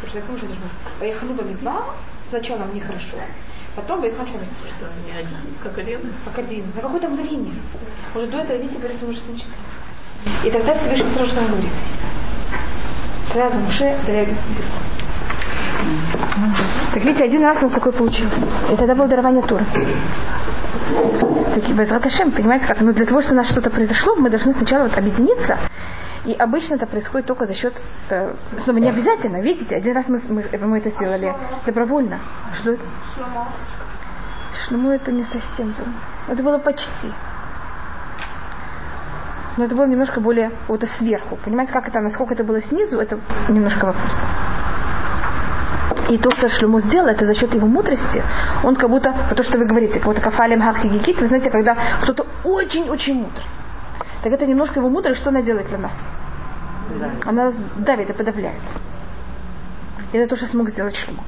[0.00, 0.70] een что я тоже не знаю.
[0.98, 1.94] Поехали бы не два,
[2.28, 3.16] сначала мне хорошо,
[3.76, 4.46] потом Бейхан Шамсра.
[5.06, 6.00] Не один, как один.
[6.24, 6.64] Как один.
[6.74, 7.54] На какое-то мгновение.
[8.14, 9.54] Уже до этого, видите, говорится уже числе.
[10.44, 11.72] И тогда Всевышний сразу что говорит.
[13.32, 14.28] Сразу Муше даряет
[16.94, 18.40] Так видите, один раз у нас такой получился.
[18.72, 19.64] И тогда было дарование Тура.
[21.54, 21.68] Так,
[22.32, 22.80] понимаете, как?
[22.80, 25.58] Ну, для того, чтобы у нас что-то произошло, мы должны сначала вот объединиться.
[26.24, 27.74] И обычно это происходит только за счет,
[28.10, 31.32] э, снова не обязательно, видите, один раз мы, мы, мы это сделали
[31.64, 32.20] добровольно.
[32.54, 32.82] Что это?
[34.66, 35.72] Шлему это не совсем.
[35.72, 36.32] то.
[36.32, 37.12] Это было почти.
[39.56, 41.36] Но это было немножко более вот сверху.
[41.44, 44.16] Понимаете, как это, насколько это было снизу, это немножко вопрос.
[46.10, 48.22] И то, что Шлему сделал, это за счет его мудрости.
[48.62, 53.16] Он как будто, то, что вы говорите, будто кафалем хахигикит, вы знаете, когда кто-то очень-очень
[53.16, 53.44] мудрый.
[54.22, 55.92] Так это немножко его мудрость, что она делает для нас?
[57.24, 58.62] Она нас давит и подавляет.
[60.12, 61.22] И это то, что смог сделать Шлему.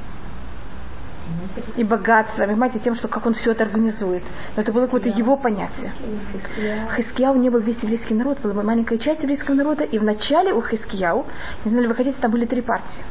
[1.77, 4.25] И богатство, понимаете, тем, что как он все это организует.
[4.57, 5.93] Но это было какое-то его понятие.
[6.97, 10.63] Хискияу не был весь еврейский народ, была маленькая часть еврейского народа, и в начале у
[10.63, 11.27] Хискияу,
[11.65, 13.05] не знаю, ли вы хотите, там были три партии.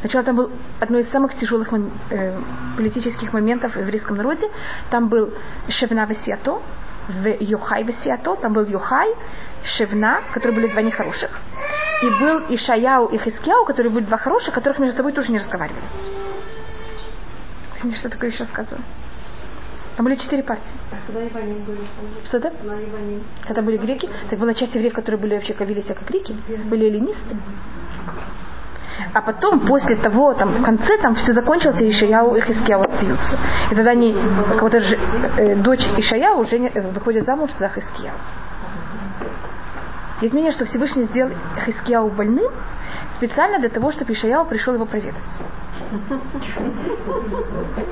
[0.00, 1.72] Сначала там был одно из самых тяжелых
[2.10, 2.38] э,
[2.76, 4.50] политических моментов в еврейском народе.
[4.90, 5.32] Там был
[5.68, 6.60] Шевна Весиато,
[7.08, 9.14] в Йохай Весиато, там был Йохай,
[9.64, 11.30] Шевна, которые были два нехороших.
[12.02, 15.84] И был Ишаяу и Хискияу, которые были два хороших, которых между собой тоже не разговаривали.
[17.76, 18.82] Извините, что такое еще рассказываю?
[19.96, 20.64] Там были четыре партии.
[20.90, 21.80] А когда Иваним были?
[22.26, 22.50] Что это?
[22.64, 23.22] На Иваним.
[23.46, 26.86] Когда были греки, так была часть евреев, которые были вообще вели себя как греки, были
[26.86, 27.36] эллинисты.
[29.12, 33.38] А потом, после того, там, в конце, там все закончилось, и Ишаяу и Хискияу остаются.
[33.70, 34.12] И тогда они,
[34.60, 38.14] вот э, дочь Ишаяу уже не- э, выходит замуж за Хискияу.
[40.20, 41.32] Есть мнение, что Всевышний сделал
[41.64, 42.50] Хискияу больным
[43.16, 45.14] специально для того, чтобы Ишаяу пришел его проведать.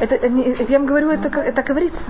[0.01, 2.03] Это, это я вам говорю, это, это говорится.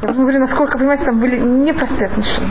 [0.00, 2.50] Я просто говорю, насколько, понимаете, там были непростые отношения.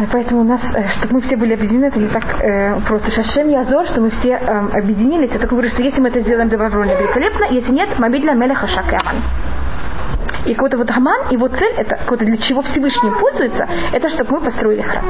[0.00, 3.10] И Поэтому у нас, э, чтобы мы все были объединены, это не так э, просто.
[3.10, 5.30] Шашем Язор, что мы все э, объединились.
[5.30, 7.44] Я только говорю, что если мы это сделаем добровольно, великолепно.
[7.50, 8.86] Если нет, Мабидля Мелеха Шак
[10.46, 14.40] и какой-то вот Аман, его цель, это какой-то для чего Всевышний пользуется, это чтобы мы
[14.40, 15.04] построили храм.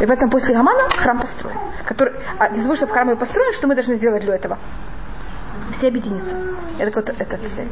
[0.00, 1.56] И поэтому после Амана храм построен.
[1.86, 4.58] Который, а для того, чтобы храм мы построен, что мы должны сделать для этого?
[5.78, 6.36] Все объединиться.
[6.78, 7.70] Это какой-то это цель.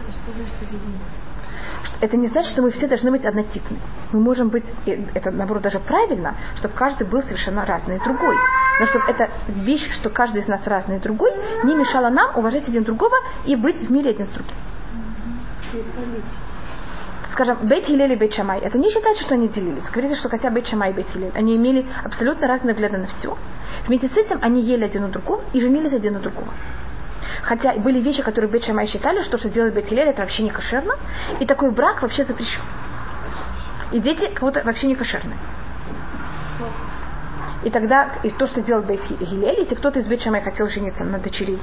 [2.00, 3.78] Это не значит, что мы все должны быть однотипны.
[4.12, 4.64] Мы можем быть,
[5.14, 8.36] это наоборот даже правильно, чтобы каждый был совершенно разный и другой.
[8.80, 11.32] Но чтобы эта вещь, что каждый из нас разный и другой,
[11.64, 14.54] не мешала нам уважать один другого и быть в мире один с другим.
[17.32, 19.84] Скажем, Бейт Хилель и Шамай, это не считается, что они делились.
[19.90, 23.36] Говорится, что хотя Бейт Шамай и Бейт Хилель, они имели абсолютно разные взгляды на все.
[23.86, 26.48] Вместе с этим они ели один у другого и женились один на другого.
[27.42, 30.50] Хотя были вещи, которые Бейт Шамай считали, что что делает Бейт Хилель, это вообще не
[30.50, 30.94] кошерно,
[31.40, 32.62] и такой брак вообще запрещен.
[33.92, 35.38] И дети как будто вообще не кошерные.
[37.64, 41.04] И тогда и то, что делал Бейт Хилель, если кто-то из Бейт Шамай хотел жениться
[41.04, 41.60] на дочерей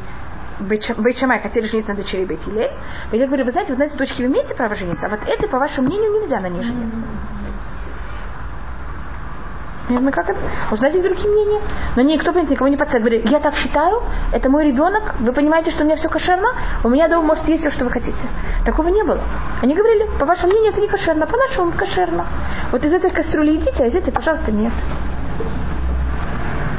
[1.17, 2.71] Шамай хотели жениться на дочерей Бейт Хилель,
[3.11, 5.27] Бейт Хилель говорит, вы знаете, вот на этой дочке вы имеете право жениться, а вот
[5.27, 6.97] этой, по вашему мнению, нельзя на ней жениться.
[9.87, 10.39] Понимаете, как это?
[10.71, 11.61] Может, у другие мнения,
[11.95, 13.03] но никто, понимаете, никого не подставит.
[13.05, 16.49] Говорит, я так считаю, это мой ребенок, вы понимаете, что у меня все кошерно,
[16.83, 18.17] у меня дома может есть все, что вы хотите.
[18.65, 19.21] Такого не было.
[19.61, 22.25] Они говорили, по вашему мнению, это не кошерно, по нашему кошерно.
[22.71, 24.73] Вот из этой кастрюли едите, а из этой, пожалуйста, нет.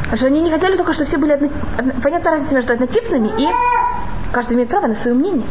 [0.04, 1.48] Потому что они не хотели только, чтобы все были одно...
[1.78, 3.48] одно- разница между однотипными и
[4.32, 5.46] каждый имеет право на свое мнение.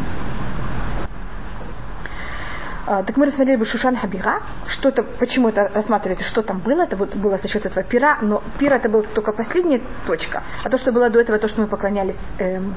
[2.87, 6.81] А, так мы рассмотрели бы Шушан Хабира, что это, почему это рассматривается, что там было,
[6.83, 10.69] это вот было за счет этого пира, но пир это была только последняя точка, а
[10.69, 12.75] то, что было до этого, то, что мы поклонялись эм,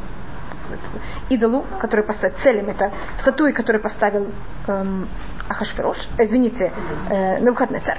[1.29, 2.90] идолу, который поставил целям, это
[3.21, 4.33] статуи, который поставил
[4.66, 5.09] эм,
[5.47, 6.73] Ахашверош, э, извините,
[7.11, 7.99] э, Навуходнецар.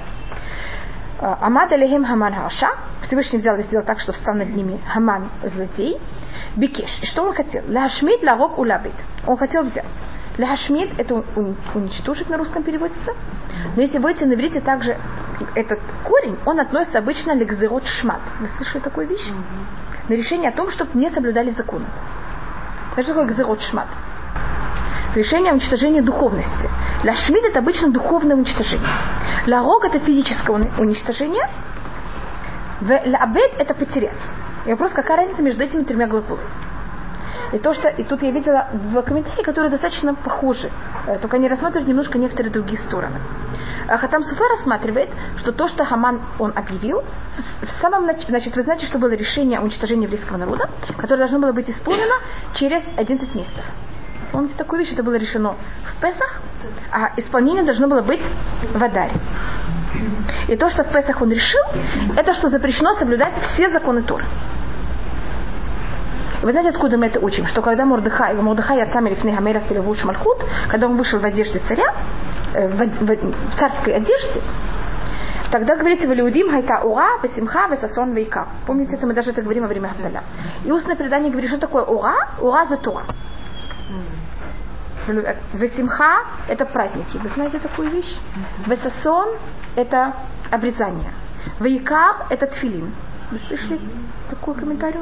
[1.20, 2.70] Амад алейхим Хаман Хаша.
[3.02, 6.00] Всевышний взял и сделал так, что встал над ними Хаман злодей.
[6.56, 6.98] Бикеш.
[7.02, 7.62] И что он хотел?
[7.68, 8.94] Ляшмид, ларок, улабит.
[9.26, 9.84] Он хотел взять.
[10.38, 11.24] Ляшмид это
[11.74, 13.12] уничтожить на русском переводится.
[13.76, 14.96] Но если будете на иврите также
[15.54, 18.20] этот корень, он относится обычно к зерот шмат.
[18.40, 19.28] Вы слышали такую вещь?
[20.08, 21.86] На решение о том, чтобы не соблюдали законы.
[22.94, 23.88] Знаете, что такое гзерот шмат?
[25.14, 26.70] Решение о уничтожении духовности.
[27.02, 28.90] Для шмид это обычно духовное уничтожение.
[29.46, 31.48] Для рог это физическое уни- уничтожение.
[32.80, 34.22] Для абед это потерять.
[34.66, 36.46] И вопрос, какая разница между этими тремя глаголами?
[37.52, 40.70] И то, что и тут я видела в комментарии, которые достаточно похожи,
[41.06, 43.20] э, только они рассматривают немножко некоторые другие стороны.
[43.88, 47.02] А Хатам Суфа рассматривает, что то, что Хаман он объявил,
[47.62, 51.40] в самом начале, значит, вы знаете, что было решение о уничтожении еврейского народа, которое должно
[51.40, 52.14] было быть исполнено
[52.54, 53.64] через 11 месяцев.
[54.30, 56.40] Помните такую вещь, это было решено в Песах,
[56.92, 58.22] а исполнение должно было быть
[58.72, 59.14] в Адаре.
[60.46, 61.62] И то, что в Песах он решил,
[62.16, 64.24] это что запрещено соблюдать все законы Торы.
[66.40, 67.46] И Вы знаете, откуда мы это учим?
[67.46, 71.94] Что когда Мордыхай, Мордыхай отца Мелифны Хамелах Пелевуш Мальхут, когда он вышел в одежде царя,
[72.54, 74.40] э, в, в царской одежде,
[75.50, 78.48] тогда говорится в Илиудим Хайта Ура, Весимха, Весасон, Вейка.
[78.66, 80.24] Помните, это мы даже это говорим во время Хавдаля.
[80.64, 82.14] И устное предание говорит, что такое Ура?
[82.40, 83.04] Ура за Тора.
[85.52, 87.18] Весимха– это праздники.
[87.18, 88.16] Вы знаете такую вещь?
[88.66, 89.28] Весасон–
[89.76, 90.14] это
[90.50, 91.12] обрезание.
[91.58, 92.94] Вейкар– это тфилин.
[93.30, 93.80] Вы слышали
[94.30, 95.00] такой комментарий?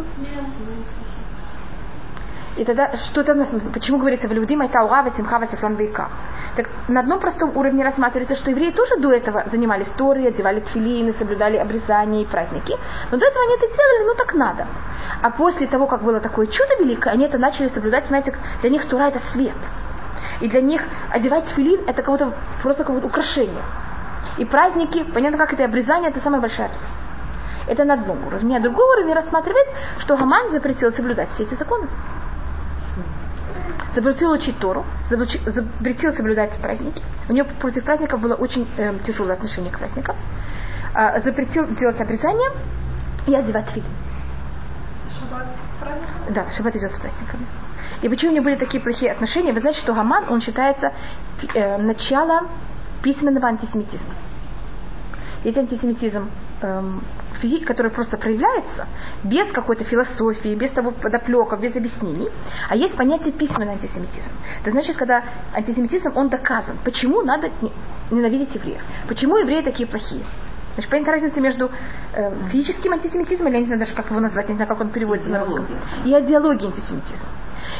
[2.57, 3.35] И тогда что это?
[3.73, 6.09] Почему говорится в Людим это ура, васимха, васисон, вейка?
[6.57, 11.13] Так на одном простом уровне рассматривается, что евреи тоже до этого занимались Торой, одевали тфилины,
[11.13, 12.77] соблюдали обрезания и праздники.
[13.13, 14.67] Но до этого они это делали, ну так надо.
[15.23, 18.89] А после того, как было такое чудо великое, они это начали соблюдать, знаете, для них
[18.89, 19.57] Тора это свет.
[20.41, 22.33] И для них одевать тфилин это кого-то
[22.63, 23.63] просто какое-то украшение.
[24.39, 26.93] И праздники, понятно, как это и обрезание, это самая большая радость.
[27.69, 28.57] Это на одном уровне.
[28.57, 29.67] А другой уровень рассматривает,
[29.99, 31.87] что Гаман запретил соблюдать все эти законы
[33.95, 37.03] запретил учить Тору, запретил соблюдать праздники.
[37.29, 40.17] У него против праздников было очень эм, тяжелое отношение к праздникам.
[40.95, 42.51] А, запретил делать обрезание
[43.27, 43.87] и одевать филин.
[46.31, 47.47] Да, шаббат идет с праздниками.
[48.03, 49.53] И почему у него были такие плохие отношения?
[49.53, 50.93] Вы знаете, что Гаман, он считается
[51.55, 52.49] э, началом
[53.03, 54.15] письменного антисемитизма.
[55.45, 56.31] Есть антисемитизм,
[56.63, 57.03] эм,
[57.43, 58.87] физи- который просто проявляется
[59.25, 62.31] без какой-то философии, без того подоплеков, без объяснений.
[62.69, 64.33] А есть понятие письменный антисемитизм.
[64.61, 65.23] Это значит, когда
[65.55, 66.79] антисемитизм, он доказан.
[66.85, 67.73] Почему надо не-
[68.11, 68.83] ненавидеть евреев?
[69.09, 70.23] Почему евреи такие плохие?
[70.75, 71.71] Значит, понятна разница между
[72.15, 74.81] э, физическим антисемитизмом, или я не знаю даже, как его назвать, я не знаю, как
[74.81, 75.67] он переводится на русском,
[76.05, 77.29] и идеологией антисемитизма.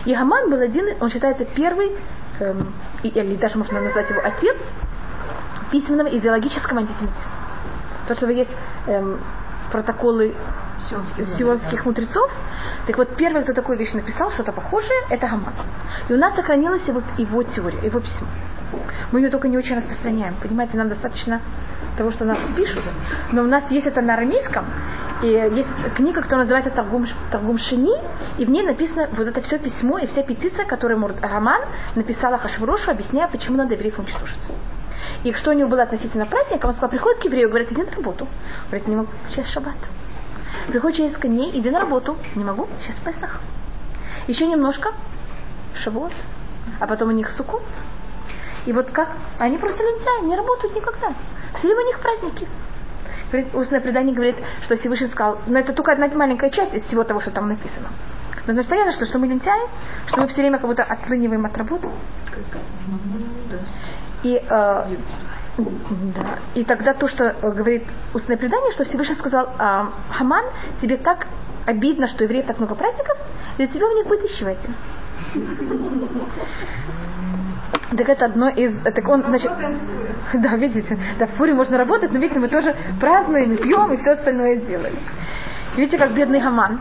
[0.05, 1.93] И Гаман был один, он считается первый,
[2.41, 2.73] эм,
[3.05, 4.57] или даже можно назвать его отец,
[5.71, 7.38] письменного идеологического антисемитизма.
[8.09, 8.51] То, что есть
[8.87, 9.21] эм,
[9.71, 10.35] протоколы
[10.89, 12.31] сионских мудрецов,
[12.87, 15.55] так вот первый, кто такую вещь написал, что-то похожее, это Гаман.
[16.09, 18.27] И у нас сохранилась его, его теория, его письмо.
[19.13, 20.37] Мы ее только не очень распространяем.
[20.43, 21.41] Понимаете, нам достаточно
[21.97, 22.85] того, что нам пишут.
[23.33, 24.67] Но у нас есть это на арамейском,
[25.23, 27.95] и есть книга, которая называется Торгум, Торгум Шини,
[28.39, 31.63] и в ней написано вот это все письмо и вся петиция, которую Мурд Раман
[31.97, 34.51] написала Хашврошу, объясняя, почему надо евреев уничтожить.
[35.25, 37.91] И что у него было относительно праздника, он сказал, приходит к еврею, говорит, иди на
[37.91, 38.25] работу.
[38.25, 38.31] Он
[38.69, 39.77] говорит, не могу, сейчас шаббат.
[40.69, 42.17] Приходит через дней, иди на работу.
[42.35, 43.41] Не могу, сейчас Песах.
[44.27, 44.93] Еще немножко,
[45.75, 46.13] шаббат.
[46.81, 47.63] А потом у них сукот.
[48.67, 49.09] И вот как,
[49.39, 51.15] они просто лентяи, не работают никогда.
[51.57, 52.47] Все у них праздники.
[53.55, 57.21] Устное предание говорит, что Всевышний сказал, но это только одна маленькая часть из всего того,
[57.21, 57.89] что там написано.
[58.47, 59.69] Но значит понятно, что, что мы лентяи,
[60.07, 61.89] что мы все время как будто отлыниваем от работы.
[64.23, 64.97] И, э,
[65.59, 66.39] да.
[66.55, 70.45] и тогда то, что э, говорит устное предание, что Всевышний сказал, а, Хаман,
[70.81, 71.27] тебе так
[71.67, 73.17] обидно, что евреев так много праздников,
[73.57, 74.07] для тебя у них
[74.43, 74.75] один.
[77.97, 78.79] Так это одно из...
[78.83, 79.51] Так он, значит...
[80.35, 84.13] Да, видите, да, в фуре можно работать, но видите, мы тоже празднуем, пьем, и все
[84.13, 84.97] остальное делаем.
[85.77, 86.81] Видите, как бедный Хаман.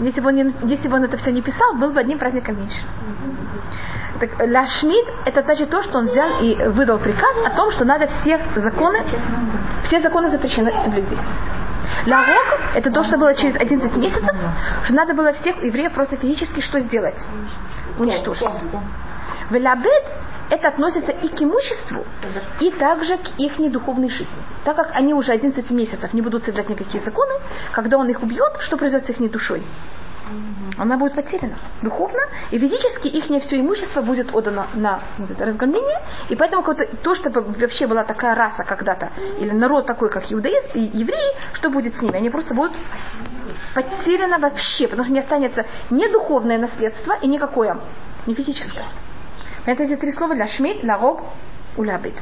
[0.00, 2.58] Если бы, он не, если бы он это все не писал, был бы одним праздником
[2.58, 2.76] меньше.
[4.20, 8.06] Так Лашмид это значит то, что он взял и выдал приказ о том, что надо
[8.06, 9.04] все законы,
[9.84, 11.18] все законы запрещены соблюдеть.
[12.06, 14.34] Ларок это то, что было через 11 месяцев,
[14.84, 17.16] что надо было всех евреев просто физически что сделать?
[17.98, 18.46] Уничтожить.
[19.50, 20.04] Велабед
[20.48, 22.04] это относится и к имуществу,
[22.60, 24.36] и также к их духовной жизни.
[24.64, 27.34] Так как они уже 11 месяцев не будут соблюдать никакие законы,
[27.72, 29.62] когда он их убьет, что произойдет с их душой?
[30.78, 32.20] Она будет потеряна духовно,
[32.50, 35.00] и физически их все имущество будет отдано на
[35.38, 36.62] разгромление, и поэтому
[37.02, 41.70] то, что вообще была такая раса когда-то, или народ такой, как иудаизм, и евреи, что
[41.70, 42.16] будет с ними?
[42.16, 42.72] Они просто будут
[43.74, 47.78] потеряно вообще, потому что не останется ни духовное наследство и никакое,
[48.26, 48.88] не физическое.
[49.64, 51.22] Это эти три слова для шмид, ларог,
[51.76, 52.14] улябит.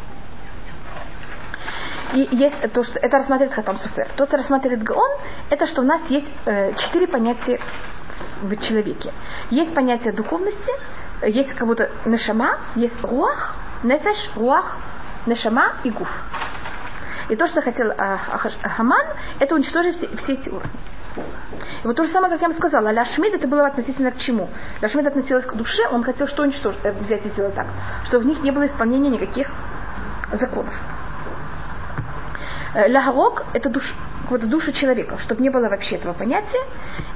[2.14, 4.08] И есть то, что это рассматривает Хатам Суфер.
[4.16, 5.10] То, что рассматривает Гаон,
[5.50, 7.58] это что у нас есть э, четыре понятия
[8.42, 9.12] в человеке.
[9.50, 10.72] Есть понятие духовности,
[11.26, 14.76] есть как будто нешама, есть руах, нефеш, руах,
[15.26, 16.08] нешама и гуф.
[17.28, 19.06] И то, что хотел а, Ахаш- Хаман,
[19.38, 20.70] это уничтожить все, все эти уровни.
[21.16, 24.18] И вот то же самое, как я вам сказала, Ля Шмид это было относительно к
[24.18, 24.48] чему?
[24.82, 27.66] Ля Шмид относилась к душе, он хотел что уничтожить, э, взять и сделать так,
[28.04, 29.50] что в них не было исполнения никаких
[30.32, 30.74] законов.
[32.74, 33.94] Э, Лагарок это душ,
[34.30, 36.62] вот душа человека, чтобы не было вообще этого понятия.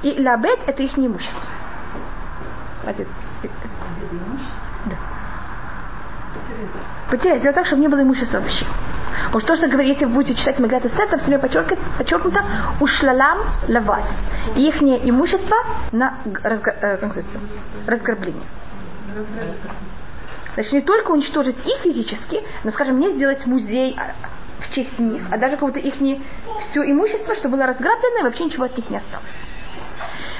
[0.03, 1.41] И лабет это их имущество.
[2.85, 3.07] Один.
[4.85, 4.95] Да.
[7.09, 8.65] Потерять, сделать так, чтобы не было имущества вообще.
[9.31, 12.45] Вот то, что говорит, если вы будете читать Маглят Эстер, там все подчеркнуто, подчеркнуто
[12.79, 14.05] ушлалам лавас.
[14.55, 15.57] Их имущество
[15.91, 16.97] на э,
[17.87, 18.45] разграбление.
[20.53, 24.13] Значит, не только уничтожить их физически, но, скажем, не сделать музей а,
[24.59, 26.21] в честь них, а даже будто их не
[26.59, 29.33] все имущество, что было разграблено, и вообще ничего от них не осталось.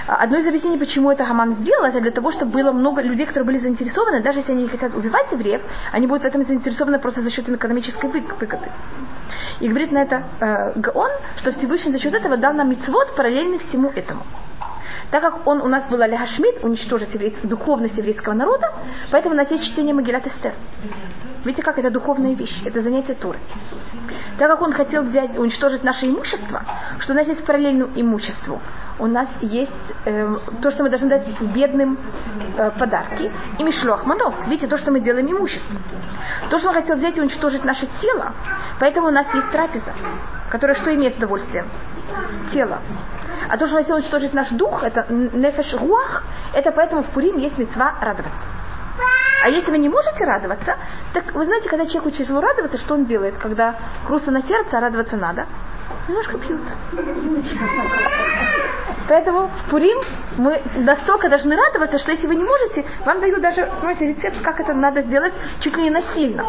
[0.08, 3.26] А Одно из объяснений, почему это Хаман сделал, это для того, чтобы было много людей,
[3.28, 5.62] которые были заинтересованы, даже если они не хотят убивать евреев,
[5.92, 8.72] они будут в этом заинтересованы просто за счет экономической вы- выгоды.
[9.60, 13.60] И говорит на это э, Гаон, что Всевышний за счет этого дал нам мицвод параллельный
[13.60, 14.24] всему этому.
[15.12, 18.74] Так как он у нас был Аляха Шмидт, уничтожить еврейс- духовность еврейского народа,
[19.12, 20.56] поэтому у нас есть чтение Магилат Эстер.
[21.46, 23.40] Видите, как это духовная вещь, это занятие Туры.
[24.38, 26.64] Так как он хотел взять, уничтожить наше имущество,
[27.00, 28.62] что у нас есть параллельному имуществу,
[29.00, 29.72] у нас есть
[30.06, 31.98] э, то, что мы должны дать бедным
[32.58, 34.34] э, подарки, и мишлох манот.
[34.48, 35.82] Видите, то, что мы делаем имуществом.
[36.50, 38.34] То, что он хотел взять и уничтожить наше тело,
[38.80, 39.94] поэтому у нас есть трапеза,
[40.50, 41.66] которая что имеет удовольствие?
[42.52, 42.82] Тело.
[43.50, 46.24] А то, что он хотел уничтожить наш дух, это нефеш руах,
[46.54, 48.44] это поэтому в Пурим есть мецва радоваться.
[49.44, 50.76] А если вы не можете радоваться,
[51.14, 53.76] так вы знаете, когда человеку тяжело радоваться, что он делает, когда
[54.06, 55.46] грустно на сердце, а радоваться надо?
[56.08, 56.62] Немножко пьют.
[59.08, 59.98] Поэтому в Пурим
[60.38, 64.60] мы настолько должны радоваться, что если вы не можете, вам дают даже понимаете, рецепт, как
[64.60, 66.44] это надо сделать чуть ли не насильно.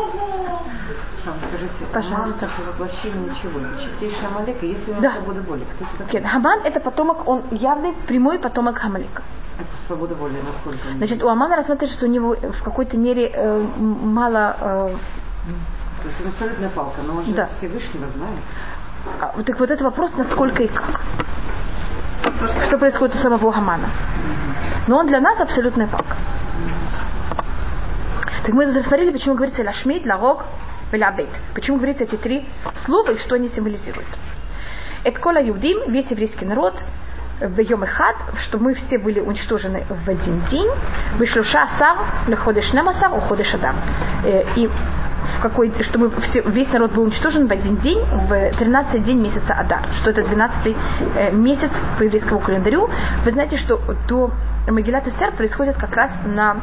[1.22, 2.46] Скажите, Пожалуйста.
[2.46, 3.60] Аман это воплощение чего?
[3.78, 5.12] Чистейший Амалек, и если у него Да.
[5.12, 6.12] свобода воли, кто это?
[6.14, 9.22] Нет, Хаман это потомок, он явный прямой потомок Хамалека.
[9.60, 13.58] Это свобода воли, насколько Значит, у Амана рассматривается, что у него в какой-то мере э,
[13.58, 14.96] мало э,
[16.02, 17.48] То есть он абсолютная палка, но он же Да.
[17.58, 18.40] Всевышнего знает.
[19.20, 21.00] А, Так вот это вопрос, насколько и как.
[22.68, 23.90] Что происходит у самого Хамана.
[24.88, 26.16] Но он для нас абсолютная палка.
[28.42, 30.44] Так мы рассмотрели, почему говорится лашмит, ларог,
[30.92, 31.28] велябет.
[31.54, 32.48] Почему говорится эти три
[32.86, 34.08] слова и что они символизируют.
[35.04, 36.74] Это кола юдим, весь еврейский народ,
[37.40, 40.68] в Йом Эхад, что мы все были уничтожены в один день,
[41.16, 43.76] вышлюша сар, леходеш намасар, уходеш адам.
[44.24, 48.56] Э, И в какой, что мы все, весь народ был уничтожен в один день, в
[48.56, 50.76] 13 день месяца Адар, что это 12
[51.16, 52.90] э, месяц по еврейскому календарю.
[53.24, 54.30] Вы знаете, что до
[54.68, 56.56] Магилат Эстер происходит как раз на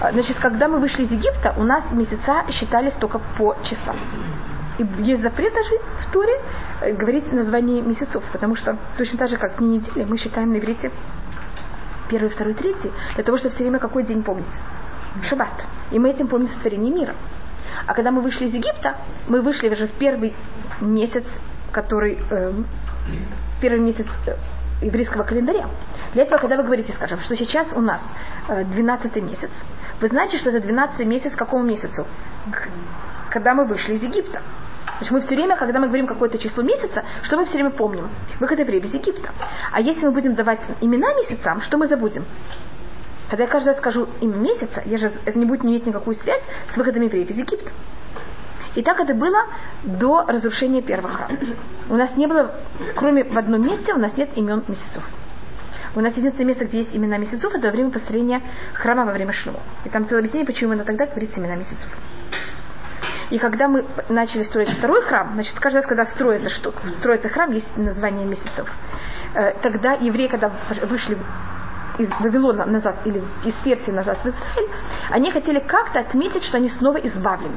[0.00, 3.96] а, Значит, когда мы вышли из Египта, у нас месяца считались только по часам.
[4.78, 6.40] И есть запрет даже в Туре э,
[6.90, 10.90] говорить название месяцев, потому что точно так же, как дни недели, мы считаем на иврите
[12.08, 14.46] первый, второй, третий, для того, чтобы все время какой день помнить.
[15.22, 15.64] Шаббат.
[15.90, 17.14] И мы этим помним сотворение мира.
[17.86, 18.96] А когда мы вышли из Египта,
[19.28, 20.34] мы вышли уже в первый
[20.80, 21.24] месяц,
[21.70, 22.52] который э,
[23.60, 24.36] первый месяц э,
[24.82, 25.68] еврейского календаря.
[26.12, 28.02] Для этого, когда вы говорите, скажем, что сейчас у нас
[28.48, 29.50] э, 12 месяц,
[30.00, 32.06] вы знаете, что это 12 месяц к какому месяцу?
[32.50, 32.68] К-
[33.30, 34.42] когда мы вышли из Египта.
[35.02, 38.08] Значит, мы все время, когда мы говорим какое-то число месяца, что мы все время помним?
[38.38, 39.30] Выход евреев из Египта.
[39.72, 42.24] А если мы будем давать имена месяцам, что мы забудем?
[43.28, 46.42] Когда я каждый раз скажу имя месяца, я же, это не будет иметь никакую связь
[46.72, 47.72] с выходом евреев из Египта.
[48.76, 49.46] И так это было
[49.82, 51.36] до разрушения первого храма.
[51.90, 52.54] У нас не было,
[52.94, 55.02] кроме в одном месте, у нас нет имен месяцев.
[55.96, 58.40] У нас единственное место, где есть имена месяцев, это во время построения
[58.72, 59.58] храма во время Шлюма.
[59.84, 61.90] И там целое объяснение, почему именно тогда говорится имена месяцев.
[63.32, 67.50] И когда мы начали строить второй храм, значит, каждый раз, когда строится, что, строится храм,
[67.50, 68.68] есть название месяцев.
[69.34, 70.52] Э, Тогда евреи, когда
[70.82, 71.16] вышли
[71.96, 74.68] из Вавилона назад или из Персии назад в Израиль,
[75.08, 77.56] они хотели как-то отметить, что они снова избавлены.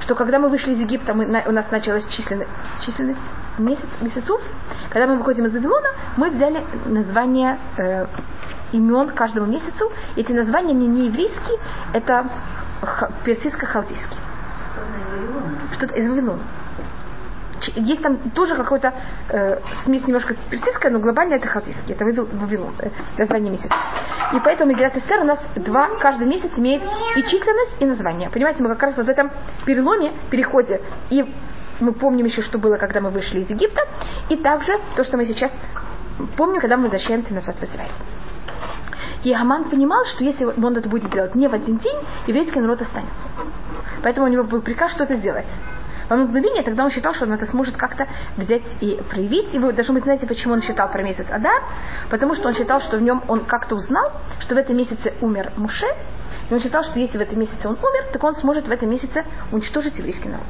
[0.00, 2.50] Что когда мы вышли из Египта, мы, у нас началась численность,
[2.80, 3.20] численность
[3.58, 4.40] месяц, месяцев,
[4.88, 8.06] когда мы выходим из Вавилона, мы взяли название э,
[8.72, 9.92] имен каждому месяцу.
[10.16, 11.58] Эти названия не, не еврейские,
[11.92, 12.26] это
[12.80, 14.29] ха- персидско-халтийские.
[15.72, 16.42] Что-то из Вавилона.
[17.76, 18.94] Есть там тоже какой-то
[19.28, 22.88] э, смесь немножко персидская, но глобально это халтийский, это Вавил- Вавилон, э,
[23.18, 23.74] название месяца.
[24.32, 26.82] И поэтому Мегилат Эстер у нас два, каждый месяц имеет
[27.16, 28.30] и численность, и название.
[28.30, 29.30] Понимаете, мы как раз вот в этом
[29.66, 30.80] переломе, переходе,
[31.10, 31.22] и
[31.80, 33.82] мы помним еще, что было, когда мы вышли из Египта,
[34.30, 35.52] и также то, что мы сейчас
[36.36, 37.92] помним, когда мы возвращаемся назад в Израиль.
[39.22, 42.80] И Аман понимал, что если он это будет делать не в один день, еврейский народ
[42.80, 43.28] останется.
[44.02, 45.48] Поэтому у него был приказ что-то делать.
[46.10, 49.54] Одно мгновение тогда он считал, что он это сможет как-то взять и проявить.
[49.54, 51.62] И вы даже вы знаете, почему он считал про месяц Адар?
[52.10, 55.52] Потому что он считал, что в нем он как-то узнал, что в этом месяце умер
[55.56, 55.86] Муше.
[56.50, 58.90] И он считал, что если в этом месяце он умер, так он сможет в этом
[58.90, 60.48] месяце уничтожить еврейский народ.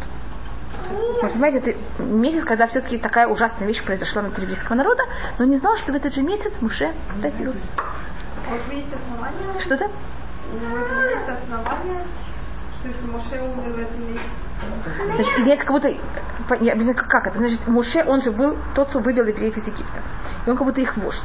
[0.89, 5.03] Вы понимаете, это месяц, когда все-таки такая ужасная вещь произошла внутри еврейского народа,
[5.39, 6.91] но он не знал, что в этот же месяц Муше
[7.23, 7.61] родился.
[9.61, 9.91] Что-то?
[12.83, 13.07] Это
[15.19, 15.89] есть что есть как будто,
[16.61, 17.39] я объясню, как, это.
[17.39, 20.01] Значит, Муше, он же был тот, кто вывел евреев из Египта.
[20.47, 21.23] И он как будто их вождь.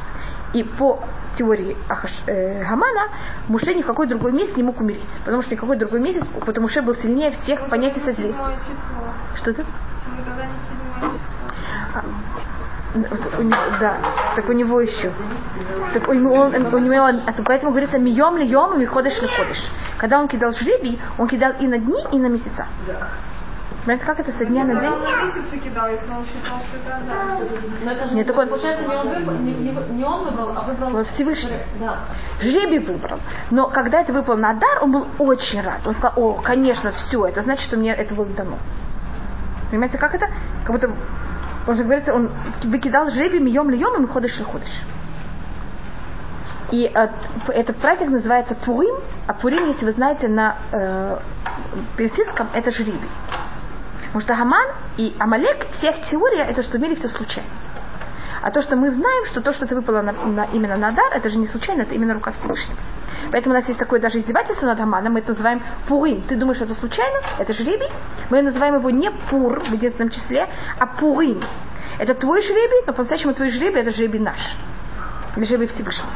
[0.54, 1.04] И по
[1.38, 3.10] теории Ахаш, э, Гамана,
[3.48, 5.04] Муше ни в какой другой месяц не мог умереть.
[5.24, 8.48] Потому что никакой другой месяц, потому что Муше был сильнее всех понятий седьмое число.
[9.36, 9.66] Что-то?
[12.96, 13.98] Вот у него- да,
[14.36, 15.12] так у него еще.
[15.94, 19.28] Так у него, он, у него, а поэтому говорится, мием ли йом, и ходишь ли
[19.28, 19.64] ходишь.
[19.98, 22.66] Когда он кидал жребий, он кидал и на дни, и на месяца.
[23.84, 24.90] Понимаете, как это со дня на день?
[24.90, 27.40] он на месяцы кидал, если он считал, что это Адам.
[27.84, 30.54] Но это же, Нет, так он- получается, не он, выбрал, не, не- не он выбрал,
[30.58, 31.04] а выбрал...
[31.14, 31.60] Всевышний.
[31.80, 31.98] Да.
[32.42, 33.20] Жребий выбрал.
[33.52, 35.86] Но когда это выпал на дар, он был очень рад.
[35.86, 38.58] Он сказал, о, конечно, все, это значит, что мне это было дано.
[39.70, 40.30] Понимаете, как это?
[40.64, 40.90] Как будто,
[41.68, 42.32] он же говорит, он
[42.64, 44.82] выкидал жребий мием льем, и ходишь и ходишь.
[46.72, 47.08] И э,
[47.50, 48.96] этот праздник называется Пурим,
[49.28, 51.20] а Пурим, если вы знаете, на э,
[51.98, 53.10] персидском это жребий.
[54.08, 57.50] Потому что Хаман и Амалек, вся их теория, это что в мире все случайно.
[58.46, 61.12] А то, что мы знаем, что то, что это выпало на, на- именно на дар,
[61.14, 62.78] это же не случайно, это именно рука Всевышнего.
[63.32, 66.22] Поэтому у нас есть такое даже издевательство над Аманом, мы это называем Пурим.
[66.28, 67.22] Ты думаешь, это случайно?
[67.40, 67.90] Это жребий.
[68.30, 71.42] Мы называем его не Пур в единственном числе, а Пурим.
[71.98, 74.56] Это твой жребий, но по-настоящему твой жребий это жребий наш.
[75.36, 76.10] Или жребий Всевышнего.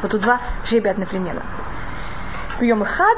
[0.00, 1.42] Вот тут два жребия одновременно.
[2.59, 3.15] ביום אחד,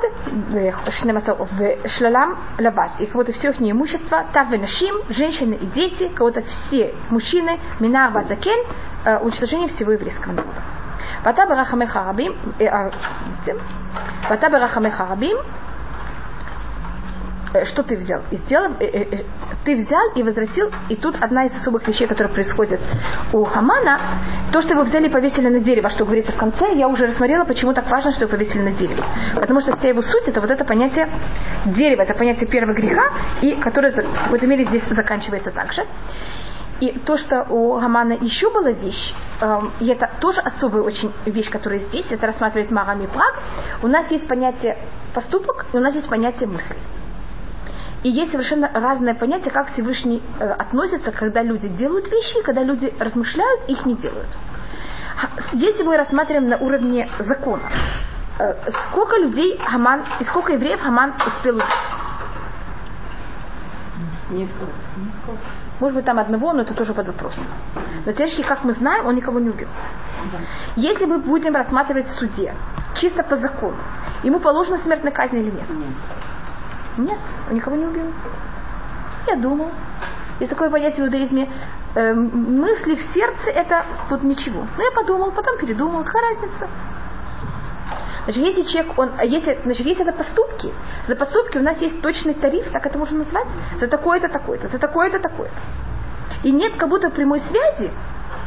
[0.51, 2.91] в шлалам лавас.
[2.99, 8.11] И кого-то все их имущество, так и нашим, женщины и дети, кого-то все мужчины, минар
[8.11, 8.59] вазакен,
[9.05, 10.61] э, уничтожение всего еврейского народа.
[11.23, 12.31] ואתה ברחמך רבים,
[12.61, 12.89] אה, אה,
[14.29, 14.57] בעצם,
[17.64, 18.22] что ты взял?
[18.30, 19.24] И сделал, э, э, э,
[19.64, 22.80] ты взял и возвратил, и тут одна из особых вещей, которая происходит
[23.32, 23.98] у Хамана,
[24.52, 27.44] то, что его взяли и повесили на дерево, что говорится в конце, я уже рассмотрела,
[27.44, 29.04] почему так важно, что его повесили на дерево.
[29.34, 31.08] Потому что вся его суть это вот это понятие
[31.66, 35.86] дерева, это понятие первого греха, и которое в этом мире здесь заканчивается также.
[36.80, 41.48] И то, что у Хамана еще была вещь, эм, и это тоже особая очень вещь,
[41.48, 43.40] которая здесь, это рассматривает Марами Праг,
[43.82, 44.76] у нас есть понятие
[45.14, 46.76] поступок, и у нас есть понятие мысли.
[48.06, 52.62] И есть совершенно разное понятие, как Всевышний э, относится, когда люди делают вещи, и когда
[52.62, 54.28] люди размышляют, их не делают.
[55.52, 57.64] Если мы рассматриваем на уровне закона,
[58.38, 61.66] э, сколько людей Хаман, и сколько евреев Хаман успел убить?
[64.30, 64.72] Несколько.
[65.80, 67.42] Может быть, там одного, но это тоже под вопросом.
[68.04, 69.68] Но теоретически, как мы знаем, он никого не убил.
[70.76, 72.54] Если мы будем рассматривать в суде,
[72.94, 73.78] чисто по закону,
[74.22, 75.68] ему положена смертная казнь или нет?
[75.70, 76.25] Нет.
[76.96, 77.18] Нет,
[77.48, 78.12] он никого не убил.
[79.26, 79.70] Я думал.
[80.40, 81.50] Есть такое понятие в иудаизме,
[81.94, 84.66] э, мысли в сердце это вот ничего.
[84.76, 86.68] Но я подумал, потом передумал, какая разница?
[88.24, 90.72] Значит, если человек, он, если, значит, если это поступки,
[91.06, 93.46] за поступки у нас есть точный тариф, так это можно назвать,
[93.78, 95.56] за такое-то, такое-то, за такое-то, такое-то.
[96.42, 97.90] И нет как будто прямой связи,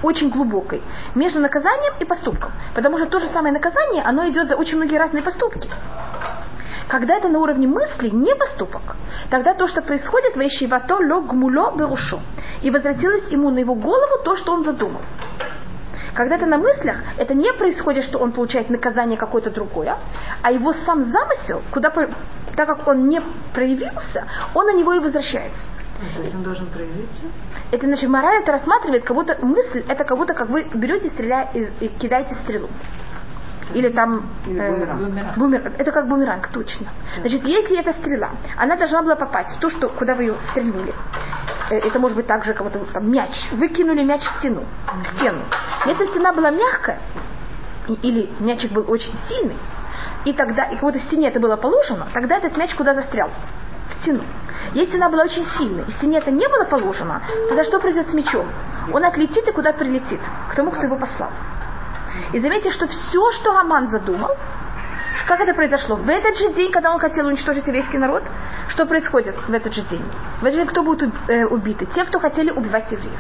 [0.03, 0.83] очень глубокой,
[1.15, 2.51] между наказанием и поступком.
[2.75, 5.69] Потому что то же самое наказание, оно идет за очень многие разные поступки.
[6.89, 8.95] Когда это на уровне мысли, не поступок,
[9.29, 12.19] тогда то, что происходит, вещивато ло гмуло берушо.
[12.63, 15.01] И возвратилось ему на его голову то, что он задумал.
[16.15, 19.99] Когда это на мыслях, это не происходит, что он получает наказание какое-то другое,
[20.41, 23.21] а его сам замысел, куда, так как он не
[23.53, 25.61] проявился, он на него и возвращается.
[26.15, 27.21] То есть он должен проявиться?
[27.71, 31.71] Это значит, мораль это рассматривает, как будто мысль, это как будто как вы берете, стреляете
[31.81, 32.67] и кидаете стрелу.
[33.73, 35.37] Или там Или э, бумеранг.
[35.37, 36.87] бумер- Это как бумеранг, точно.
[37.21, 40.93] Значит, если эта стрела, она должна была попасть в то, что, куда вы ее стрельнули.
[41.69, 44.63] э, это может быть также как будто там мяч, выкинули мяч в стену,
[45.03, 45.41] в стену.
[45.85, 46.99] Если стена была мягкая,
[48.01, 49.57] или мячик был очень сильный,
[50.25, 53.29] и тогда, и будто в стене это было положено, тогда этот мяч куда застрял?
[53.89, 54.23] В стену.
[54.73, 58.13] Если она была очень сильной, и стене это не было положено, тогда что произойдет с
[58.13, 58.47] мячом?
[58.93, 60.19] Он отлетит и куда прилетит?
[60.51, 61.29] К тому, кто его послал.
[62.33, 64.35] И заметьте, что все, что Аман задумал,
[65.27, 65.95] как это произошло?
[65.95, 68.23] В этот же день, когда он хотел уничтожить еврейский народ,
[68.69, 70.03] что происходит в этот же день?
[70.41, 71.85] В этот же день кто будут уб- э, убиты?
[71.85, 73.19] Те, кто хотели убивать евреев.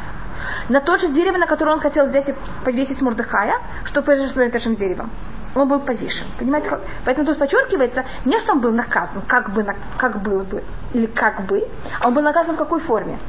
[0.69, 4.47] На тот же дерево, на которое он хотел взять и повесить Мурдыхая, что произошло на
[4.47, 5.11] этом деревом?
[5.53, 6.25] Он был повешен.
[6.37, 9.65] Понимаете, поэтому тут подчеркивается, не что он был наказан, как бы,
[9.97, 11.67] как было бы, или как бы,
[11.99, 13.19] а он был наказан в какой форме?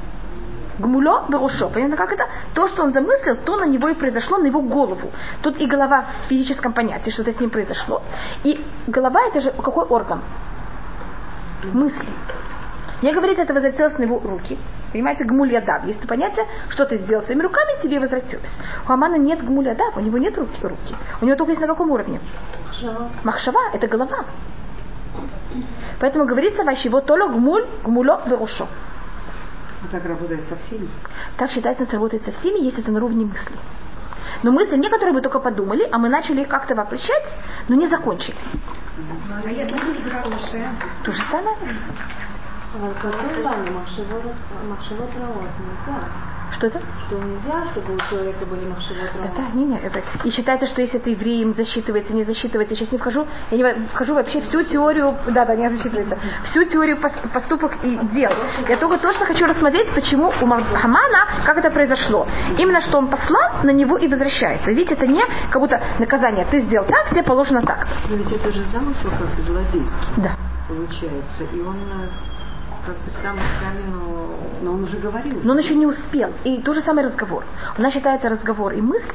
[0.81, 1.69] Гмуло берушо.
[1.69, 2.25] Понятно, как это?
[2.55, 5.11] То, что он замыслил, то на него и произошло, на его голову.
[5.43, 8.03] Тут и голова в физическом понятии, что-то с ним произошло.
[8.45, 10.23] И голова это же какой орган?
[11.73, 12.09] Мысли.
[13.03, 14.59] Не говорится, это возвратилось на его руки.
[14.93, 15.85] Понимаете, гмуль ядав.
[15.85, 18.51] Есть понятие, что ты сделал своими руками, тебе возвратилось.
[18.89, 20.59] У Амана нет гмуль ядав, у него нет руки.
[20.63, 20.97] руки.
[21.21, 22.21] У него только есть на каком уровне?
[23.23, 24.25] Махшава– это голова.
[26.01, 28.67] Поэтому говорится, ващи вот толо гмуль, гмуло берушо.
[29.83, 30.89] А так работает со всеми.
[31.37, 33.57] Так считается, это работает со всеми, если это на уровне мысли.
[34.43, 37.25] Но мысли некоторые мы только подумали, а мы начали их как-то воплощать,
[37.69, 38.37] но не закончили.
[39.45, 40.75] А если люди хорошие?
[41.05, 41.57] То же самое.
[46.53, 46.81] Что это?
[47.07, 50.03] Что нельзя, чтобы у человека были махшевот Это, не, не, это...
[50.25, 54.15] И считается, что если это евреем засчитывается, не засчитывается, сейчас не вхожу, я не вхожу
[54.15, 56.99] вообще всю теорию, да, да, не засчитывается, всю теорию
[57.33, 58.33] поступок и дел.
[58.69, 62.27] Я только то, что хочу рассмотреть, почему у Хамана, как это произошло.
[62.59, 64.71] Именно что он послал, на него и возвращается.
[64.71, 66.47] Видите, это не как будто наказание.
[66.51, 67.87] Ты сделал так, тебе положено так.
[68.09, 69.95] Но ведь это же замысел как злодейский.
[70.17, 70.37] Да.
[70.69, 71.45] Получается.
[71.53, 72.09] И он э,
[72.85, 74.37] как бы сам камину...
[74.63, 75.41] Но он уже говорил.
[75.43, 76.33] Но он еще не успел.
[76.45, 77.45] И тот же самый разговор.
[77.79, 79.15] У нас считается разговор и мысли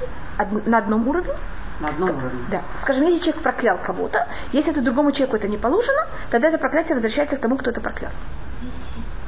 [0.65, 1.33] на одном уровне.
[1.79, 2.45] На одном уровне.
[2.49, 2.61] Да.
[2.81, 6.95] Скажем, если человек проклял кого-то, если это другому человеку это не положено, тогда это проклятие
[6.95, 8.11] возвращается к тому, кто это проклял.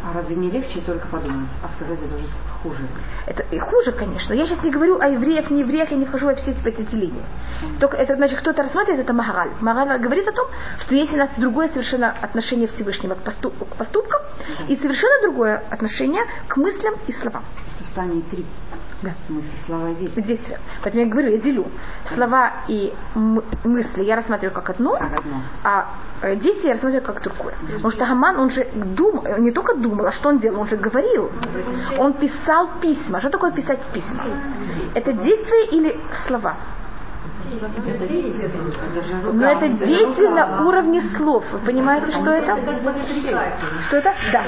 [0.07, 2.27] А разве не легче только подумать, а сказать это уже
[2.63, 2.87] хуже?
[3.25, 4.33] Это и хуже, конечно.
[4.33, 7.25] Я сейчас не говорю о евреях, не евреях, я не вхожу во все эти деления.
[7.81, 9.49] Только это, значит, кто-то рассматривает это Магараль.
[9.59, 10.47] Магараль говорит о том,
[10.79, 14.21] что есть у нас другое совершенно отношение Всевышнего к, поступ- к поступкам
[14.69, 17.43] и совершенно другое отношение к мыслям и словам.
[17.71, 18.45] В состоянии три
[19.03, 19.11] Да.
[19.29, 20.23] мысли, слова действия.
[20.23, 20.59] Действия.
[20.83, 21.67] Поэтому я говорю, я делю.
[22.05, 22.93] Слова и
[23.63, 25.41] мысли я рассматриваю как одно, Как одно.
[25.63, 25.89] а
[26.23, 27.53] э, дети я рассматриваю как другое.
[27.75, 30.77] Потому что Гаман, он же думал, не только думал, а что он делал, он же
[30.77, 31.29] говорил.
[31.99, 33.19] Он писал письма.
[33.19, 34.23] Что такое писать письма?
[34.95, 36.57] Это действие или слова?
[39.33, 41.43] Но это действие на уровне слов.
[41.51, 42.55] Вы понимаете, что это?
[43.87, 44.13] Что это?
[44.31, 44.45] Да.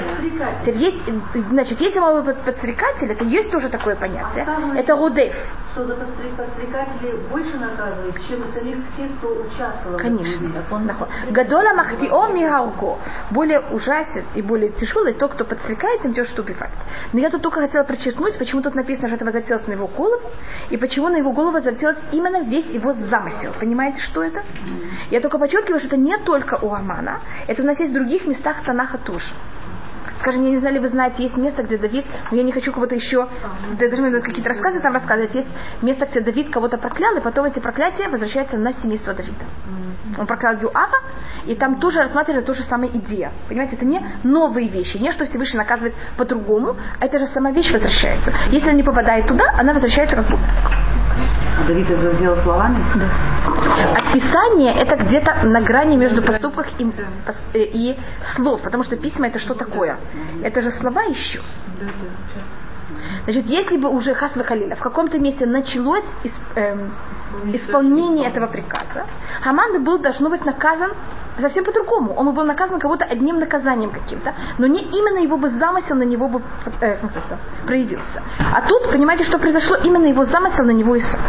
[0.62, 1.02] Теперь есть,
[1.48, 4.44] значит, есть малый под- подстрекатель, это есть тоже такое понятие.
[4.76, 5.34] Это рудев.
[5.72, 9.98] Что за подстрек- подстрекатели больше наказывают, чем самих тех, кто участвовал.
[9.98, 10.52] Конечно.
[10.52, 11.08] Так он- Нахон.
[11.30, 12.98] Гадола махтио мигалко.
[13.30, 16.72] Более ужасен и более тяжелый тот, кто подстрекает тем, что убивает.
[17.12, 20.28] Но я тут только хотела подчеркнуть, почему тут написано, что это возвратилось на его голову,
[20.70, 23.54] и почему на его голову возвратилось именно весь его замысел.
[23.60, 24.42] Понимаете, что это?
[25.10, 28.26] Я только подчеркиваю, что это не только у Амана, это у нас есть в других
[28.26, 29.32] местах Танаха тоже.
[30.20, 32.72] Скажем, я не знаю, ли вы знаете, есть место, где Давид, но я не хочу
[32.72, 33.26] кого-то еще,
[33.78, 35.48] да, даже какие-то рассказы там рассказывать, есть
[35.80, 39.44] место, где Давид кого-то проклял, и потом эти проклятия возвращаются на семейство Давида.
[40.18, 40.98] Он проклял Юава,
[41.46, 43.32] и там тоже рассматривается та же самая идея.
[43.48, 47.72] Понимаете, это не новые вещи, не что Всевышний наказывает по-другому, а это же сама вещь
[47.72, 48.32] возвращается.
[48.50, 50.90] Если она не попадает туда, она возвращается как бумеранг.
[51.58, 52.82] А Давид это сделал словами?
[53.94, 56.84] Описание это где-то на грани между поступках и,
[57.54, 57.98] э, и
[58.34, 59.98] слов, потому что письма это что такое?
[60.42, 61.40] Это же слова еще.
[63.24, 66.92] Значит, если бы уже Хасва Халиля в каком-то месте началось исп- эм,
[67.54, 69.06] исполнение этого приказа,
[69.42, 70.90] Хаман бы был должно быть наказан
[71.38, 72.12] совсем по-другому.
[72.14, 76.02] Он бы был наказан кого-то одним наказанием каким-то, но не именно его бы замысел на
[76.02, 76.42] него бы
[76.80, 78.22] э, называется, проявился.
[78.38, 79.76] А тут, понимаете, что произошло?
[79.76, 81.20] Именно его замысел на него и сам.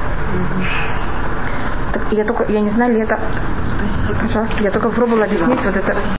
[1.94, 3.20] Так, я только, я не знаю, ли это...
[4.20, 6.02] Пожалуйста, я только пробовала объяснить вот это.